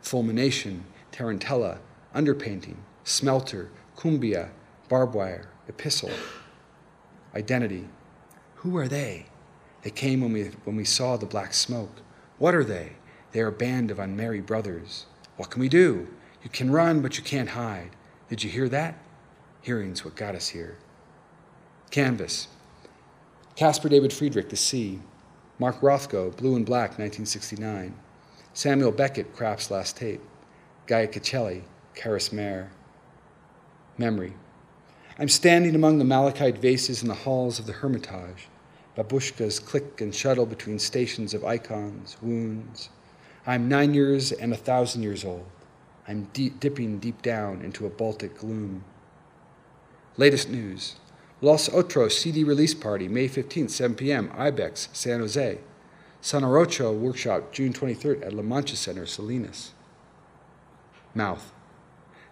fulmination, 0.00 0.84
tarantella, 1.10 1.78
underpainting, 2.14 2.76
smelter, 3.02 3.70
cumbia, 3.96 4.50
barbed 4.88 5.14
wire, 5.14 5.48
epistle. 5.68 6.12
Identity 7.34 7.88
who 8.66 8.76
are 8.78 8.88
they? 8.88 9.26
They 9.82 9.90
came 9.90 10.20
when 10.22 10.32
we, 10.32 10.44
when 10.64 10.74
we 10.74 10.84
saw 10.84 11.16
the 11.16 11.24
black 11.24 11.54
smoke. 11.54 12.00
What 12.38 12.52
are 12.52 12.64
they? 12.64 12.94
They 13.30 13.40
are 13.40 13.46
a 13.46 13.52
band 13.52 13.92
of 13.92 14.00
unmarried 14.00 14.44
brothers. 14.44 15.06
What 15.36 15.50
can 15.50 15.60
we 15.60 15.68
do? 15.68 16.08
You 16.42 16.50
can 16.50 16.72
run, 16.72 17.00
but 17.00 17.16
you 17.16 17.22
can't 17.22 17.50
hide. 17.50 17.90
Did 18.28 18.42
you 18.42 18.50
hear 18.50 18.68
that? 18.70 18.98
Hearing's 19.66 20.04
what 20.04 20.14
got 20.14 20.36
us 20.36 20.50
here. 20.50 20.76
Canvas. 21.90 22.46
Caspar 23.56 23.88
David 23.88 24.12
Friedrich, 24.12 24.48
The 24.48 24.54
Sea. 24.54 25.00
Mark 25.58 25.80
Rothko, 25.80 26.36
Blue 26.36 26.54
and 26.54 26.64
Black, 26.64 26.90
1969. 27.00 27.92
Samuel 28.54 28.92
Beckett, 28.92 29.34
Krapp's 29.34 29.68
Last 29.68 29.96
Tape. 29.96 30.20
Gaia 30.86 31.08
Cacelli, 31.08 31.62
Caris 31.96 32.32
Mare. 32.32 32.70
Memory. 33.98 34.34
I'm 35.18 35.28
standing 35.28 35.74
among 35.74 35.98
the 35.98 36.04
malachite 36.04 36.58
vases 36.58 37.02
in 37.02 37.08
the 37.08 37.14
halls 37.14 37.58
of 37.58 37.66
the 37.66 37.72
Hermitage. 37.72 38.46
Babushkas 38.96 39.58
click 39.66 40.00
and 40.00 40.14
shuttle 40.14 40.46
between 40.46 40.78
stations 40.78 41.34
of 41.34 41.44
icons, 41.44 42.16
wounds. 42.22 42.90
I'm 43.44 43.68
nine 43.68 43.94
years 43.94 44.30
and 44.30 44.52
a 44.52 44.56
thousand 44.56 45.02
years 45.02 45.24
old. 45.24 45.46
I'm 46.06 46.28
deep, 46.32 46.60
dipping 46.60 47.00
deep 47.00 47.20
down 47.20 47.62
into 47.62 47.84
a 47.84 47.90
Baltic 47.90 48.38
gloom. 48.38 48.84
Latest 50.16 50.48
news 50.48 50.96
Los 51.40 51.68
Otros 51.68 52.12
CD 52.12 52.44
release 52.44 52.74
party, 52.74 53.08
May 53.08 53.28
15th, 53.28 53.70
7 53.70 53.96
p.m., 53.96 54.30
IBEX, 54.30 54.88
San 54.94 55.20
Jose. 55.20 55.58
Son 56.20 56.42
Jarocho 56.42 56.96
workshop, 56.96 57.52
June 57.52 57.72
23rd 57.72 58.26
at 58.26 58.32
La 58.32 58.42
Mancha 58.42 58.76
Center, 58.76 59.06
Salinas. 59.06 59.72
Mouth. 61.14 61.52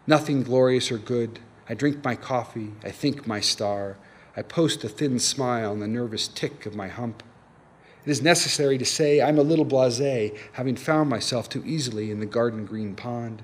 Nothing 0.07 0.43
glorious 0.43 0.91
or 0.91 0.99
good 0.99 1.41
I 1.69 1.75
drink 1.75 2.05
my 2.05 2.15
coffee, 2.15 2.73
I 2.83 2.91
think 2.91 3.27
my 3.27 3.41
star, 3.41 3.97
I 4.37 4.43
post 4.43 4.85
a 4.85 4.89
thin 4.89 5.19
smile 5.19 5.71
on 5.71 5.81
the 5.81 5.89
nervous 5.89 6.29
tick 6.29 6.67
of 6.67 6.75
my 6.75 6.89
hump. 6.89 7.23
It 8.05 8.11
is 8.11 8.21
necessary 8.21 8.77
to 8.77 8.85
say 8.85 9.23
I'm 9.23 9.39
a 9.39 9.43
little 9.43 9.65
blase, 9.65 10.33
having 10.53 10.77
found 10.77 11.09
myself 11.09 11.49
too 11.49 11.63
easily 11.65 12.11
in 12.11 12.21
the 12.21 12.27
garden 12.27 12.67
green 12.67 12.95
pond. 12.95 13.43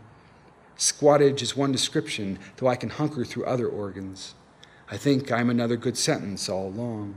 Squattage 0.80 1.42
is 1.42 1.54
one 1.54 1.72
description, 1.72 2.38
though 2.56 2.66
I 2.66 2.74
can 2.74 2.88
hunker 2.88 3.22
through 3.22 3.44
other 3.44 3.68
organs. 3.68 4.34
I 4.90 4.96
think 4.96 5.30
I'm 5.30 5.50
another 5.50 5.76
good 5.76 5.98
sentence 5.98 6.48
all 6.48 6.68
along. 6.68 7.16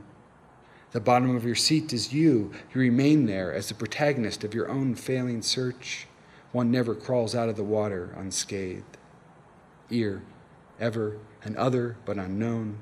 The 0.91 0.99
bottom 0.99 1.33
of 1.33 1.45
your 1.45 1.55
seat 1.55 1.93
is 1.93 2.11
you. 2.11 2.51
You 2.73 2.81
remain 2.81 3.25
there 3.25 3.53
as 3.53 3.69
the 3.69 3.73
protagonist 3.73 4.43
of 4.43 4.53
your 4.53 4.67
own 4.69 4.95
failing 4.95 5.41
search. 5.41 6.07
One 6.51 6.71
never 6.71 6.93
crawls 6.93 7.35
out 7.35 7.47
of 7.47 7.55
the 7.55 7.63
water 7.63 8.13
unscathed. 8.17 8.97
Ear 9.89 10.23
ever, 10.77 11.19
an 11.45 11.55
other 11.55 11.95
but 12.03 12.17
unknown, 12.17 12.79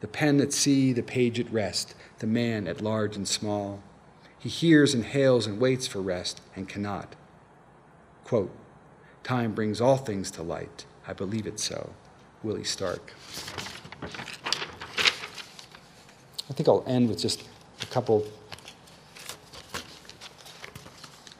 the 0.00 0.06
pen 0.06 0.40
at 0.40 0.52
sea, 0.52 0.92
the 0.92 1.02
page 1.02 1.40
at 1.40 1.52
rest, 1.52 1.96
the 2.20 2.28
man 2.28 2.68
at 2.68 2.80
large 2.80 3.16
and 3.16 3.26
small. 3.26 3.82
He 4.38 4.48
hears 4.48 4.94
and 4.94 5.06
hails 5.06 5.48
and 5.48 5.58
waits 5.58 5.88
for 5.88 6.00
rest 6.00 6.40
and 6.54 6.68
cannot. 6.68 7.16
Quote, 8.22 8.54
Time 9.22 9.52
brings 9.52 9.80
all 9.80 9.96
things 9.96 10.30
to 10.32 10.42
light. 10.42 10.86
I 11.06 11.12
believe 11.12 11.46
it 11.46 11.60
so. 11.60 11.90
Willie 12.42 12.64
Stark. 12.64 13.14
I 16.48 16.52
think 16.52 16.68
I'll 16.68 16.84
end 16.86 17.08
with 17.08 17.18
just 17.18 17.44
a 17.82 17.86
couple 17.86 18.26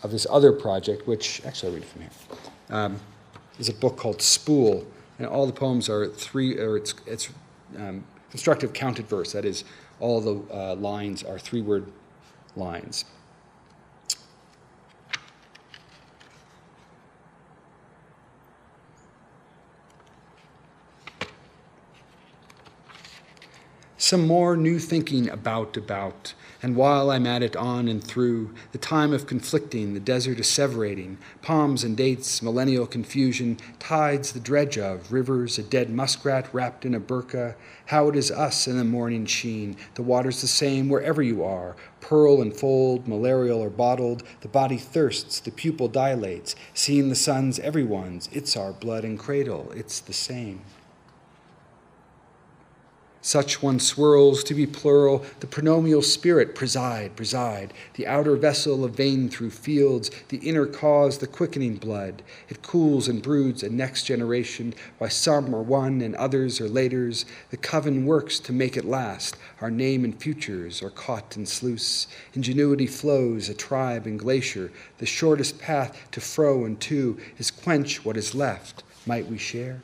of 0.02 0.10
this 0.10 0.26
other 0.30 0.52
project, 0.52 1.06
which 1.06 1.42
actually 1.44 1.68
I'll 1.68 1.74
read 1.74 1.82
it 1.82 1.88
from 1.88 2.00
here. 2.02 2.10
Um, 2.70 3.00
is 3.58 3.68
a 3.68 3.74
book 3.74 3.96
called 3.96 4.22
Spool 4.22 4.86
and 5.20 5.28
all 5.28 5.46
the 5.46 5.52
poems 5.52 5.90
are 5.90 6.08
three, 6.08 6.58
or 6.58 6.78
it's, 6.78 6.94
it's 7.06 7.28
um, 7.76 8.02
constructive 8.30 8.72
counted 8.72 9.06
verse. 9.06 9.32
That 9.32 9.44
is, 9.44 9.64
all 10.00 10.20
the 10.22 10.54
uh, 10.54 10.74
lines 10.76 11.22
are 11.22 11.38
three 11.38 11.60
word 11.60 11.92
lines. 12.56 13.04
Some 24.10 24.26
more 24.26 24.56
new 24.56 24.80
thinking 24.80 25.30
about, 25.30 25.76
about. 25.76 26.34
And 26.64 26.74
while 26.74 27.12
I'm 27.12 27.28
at 27.28 27.44
it 27.44 27.54
on 27.54 27.86
and 27.86 28.02
through, 28.02 28.52
the 28.72 28.76
time 28.78 29.12
of 29.12 29.28
conflicting, 29.28 29.94
the 29.94 30.00
desert 30.00 30.40
asseverating, 30.40 31.18
palms 31.42 31.84
and 31.84 31.96
dates, 31.96 32.42
millennial 32.42 32.88
confusion, 32.88 33.58
tides 33.78 34.32
the 34.32 34.40
dredge 34.40 34.76
of, 34.76 35.12
rivers, 35.12 35.58
a 35.58 35.62
dead 35.62 35.90
muskrat 35.90 36.52
wrapped 36.52 36.84
in 36.84 36.92
a 36.92 36.98
burqa, 36.98 37.54
how 37.86 38.08
it 38.08 38.16
is 38.16 38.32
us 38.32 38.66
in 38.66 38.78
the 38.78 38.84
morning 38.84 39.26
sheen, 39.26 39.76
the 39.94 40.02
water's 40.02 40.40
the 40.40 40.48
same 40.48 40.88
wherever 40.88 41.22
you 41.22 41.44
are, 41.44 41.76
pearl 42.00 42.42
and 42.42 42.56
fold, 42.56 43.06
malarial 43.06 43.60
or 43.60 43.70
bottled, 43.70 44.24
the 44.40 44.48
body 44.48 44.76
thirsts, 44.76 45.38
the 45.38 45.52
pupil 45.52 45.86
dilates, 45.86 46.56
seeing 46.74 47.10
the 47.10 47.14
sun's 47.14 47.60
everyone's, 47.60 48.28
it's 48.32 48.56
our 48.56 48.72
blood 48.72 49.04
and 49.04 49.20
cradle, 49.20 49.70
it's 49.76 50.00
the 50.00 50.12
same. 50.12 50.62
Such 53.22 53.62
one 53.62 53.78
swirls 53.80 54.42
to 54.44 54.54
be 54.54 54.66
plural, 54.66 55.26
the 55.40 55.46
pronomial 55.46 56.02
spirit 56.02 56.54
preside, 56.54 57.16
preside, 57.16 57.74
the 57.94 58.06
outer 58.06 58.34
vessel 58.34 58.82
of 58.82 58.94
vein 58.94 59.28
through 59.28 59.50
fields, 59.50 60.10
the 60.28 60.38
inner 60.38 60.64
cause, 60.64 61.18
the 61.18 61.26
quickening 61.26 61.76
blood. 61.76 62.22
It 62.48 62.62
cools 62.62 63.08
and 63.08 63.20
broods 63.20 63.62
a 63.62 63.68
next 63.68 64.04
generation, 64.04 64.72
why 64.96 65.08
some 65.08 65.54
are 65.54 65.60
one 65.60 66.00
and 66.00 66.16
others 66.16 66.62
are 66.62 66.68
laters. 66.68 67.26
The 67.50 67.58
coven 67.58 68.06
works 68.06 68.38
to 68.40 68.54
make 68.54 68.78
it 68.78 68.86
last, 68.86 69.36
our 69.60 69.70
name 69.70 70.02
and 70.02 70.18
futures 70.18 70.82
are 70.82 70.88
caught 70.88 71.36
in 71.36 71.44
sluice. 71.44 72.06
Ingenuity 72.32 72.86
flows, 72.86 73.50
a 73.50 73.54
tribe 73.54 74.06
and 74.06 74.18
glacier, 74.18 74.72
the 74.96 75.04
shortest 75.04 75.58
path 75.58 75.94
to 76.12 76.22
fro 76.22 76.64
and 76.64 76.80
to 76.80 77.18
is 77.36 77.50
quench 77.50 78.02
what 78.02 78.16
is 78.16 78.34
left. 78.34 78.82
Might 79.04 79.26
we 79.26 79.36
share? 79.36 79.82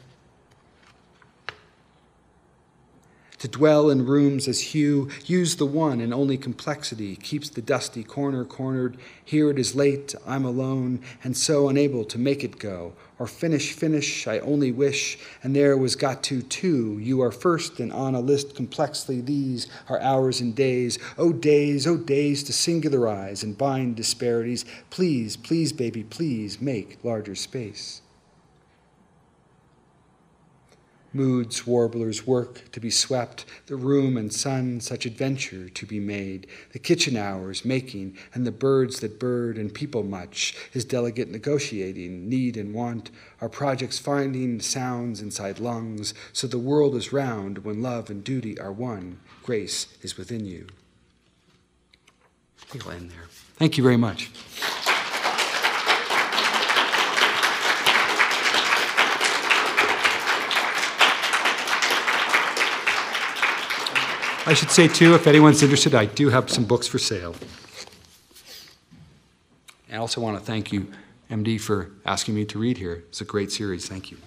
To 3.41 3.49
dwell 3.49 3.91
in 3.91 4.07
rooms 4.07 4.49
as 4.49 4.61
hue, 4.61 5.11
use 5.27 5.57
the 5.57 5.67
one 5.67 6.01
and 6.01 6.15
only 6.15 6.39
complexity, 6.39 7.17
keeps 7.17 7.51
the 7.51 7.61
dusty 7.61 8.03
corner 8.03 8.47
cornered. 8.47 8.97
Here 9.23 9.51
it 9.51 9.59
is 9.59 9.75
late, 9.75 10.15
I'm 10.27 10.47
alone, 10.47 11.01
and 11.23 11.37
so 11.37 11.69
unable 11.69 12.07
to 12.07 12.19
make 12.19 12.43
it 12.43 12.59
go. 12.59 12.95
Or 13.19 13.27
finish, 13.27 13.73
finish, 13.73 14.27
I 14.27 14.39
only 14.39 14.73
wish, 14.73 15.19
and 15.43 15.55
there 15.55 15.77
was 15.77 15.97
got 15.97 16.23
to 16.25 16.41
two. 16.41 16.99
You 16.99 17.21
are 17.21 17.31
first, 17.31 17.79
and 17.79 17.93
on 17.93 18.15
a 18.15 18.21
list 18.21 18.57
complexly 18.57 19.21
these 19.21 19.67
are 19.91 20.01
hours 20.01 20.41
and 20.41 20.55
days. 20.55 20.99
Oh, 21.19 21.35
days, 21.35 21.87
oh, 21.87 21.99
days 21.99 22.43
to 22.45 22.53
singularize 22.53 23.43
and 23.43 23.59
bind 23.59 23.97
disparities. 23.97 24.65
Please, 24.89 25.37
please, 25.37 25.75
baby, 25.75 26.05
please 26.05 26.59
make 26.61 26.99
larger 27.05 27.35
space. 27.35 28.01
Moods 31.17 31.67
warblers 31.67 32.27
work 32.27 32.71
to 32.73 32.81
be 32.81 32.91
swept, 32.91 33.45
the 33.67 33.77
room 33.77 34.17
and 34.17 34.33
sun 34.33 34.81
such 34.81 35.07
adventure 35.07 35.69
to 35.71 35.87
be 35.87 35.99
made, 35.99 36.47
the 36.73 36.79
kitchen 36.79 37.17
hours 37.17 37.65
making, 37.65 38.17
and 38.35 38.47
the 38.47 38.53
birds 38.53 39.01
that 39.01 39.19
bird 39.19 39.57
and 39.57 39.75
people 39.75 40.03
much, 40.03 40.55
his 40.71 40.85
delegate 40.85 41.31
negotiating, 41.31 42.29
need 42.29 42.57
and 42.57 42.75
want, 42.75 43.11
our 43.41 43.49
projects 43.49 43.99
finding 43.99 44.61
sounds 44.61 45.21
inside 45.21 45.59
lungs, 45.59 46.15
so 46.33 46.47
the 46.47 46.59
world 46.59 46.95
is 46.95 47.13
round 47.13 47.59
when 47.59 47.83
love 47.83 48.11
and 48.11 48.23
duty 48.23 48.59
are 48.61 48.73
one, 48.73 49.19
grace 49.43 49.97
is 50.03 50.17
within 50.17 50.45
you. 50.45 50.67
I 52.63 52.67
think 52.67 52.87
I'll 52.87 52.93
end 52.93 53.11
there. 53.11 53.27
Thank 53.57 53.79
you 53.79 53.83
very 53.83 53.97
much. 53.97 54.31
I 64.49 64.55
should 64.55 64.71
say, 64.71 64.87
too, 64.87 65.17
if 65.17 65.27
anyone's 65.27 65.61
interested, 65.61 65.93
I 65.93 66.07
do 66.07 66.29
have 66.29 66.49
some 66.49 66.65
books 66.65 66.87
for 66.87 66.99
sale. 67.01 67.35
I 69.93 69.97
also 69.97 70.21
want 70.21 70.39
to 70.39 70.45
thank 70.45 70.73
you, 70.73 70.93
MD, 71.29 71.61
for 71.61 71.91
asking 72.05 72.37
me 72.37 72.45
to 72.45 72.59
read 72.59 72.79
here. 72.79 73.03
It's 73.09 73.21
a 73.21 73.25
great 73.25 73.51
series. 73.51 73.89
Thank 73.89 74.13
you. 74.13 74.19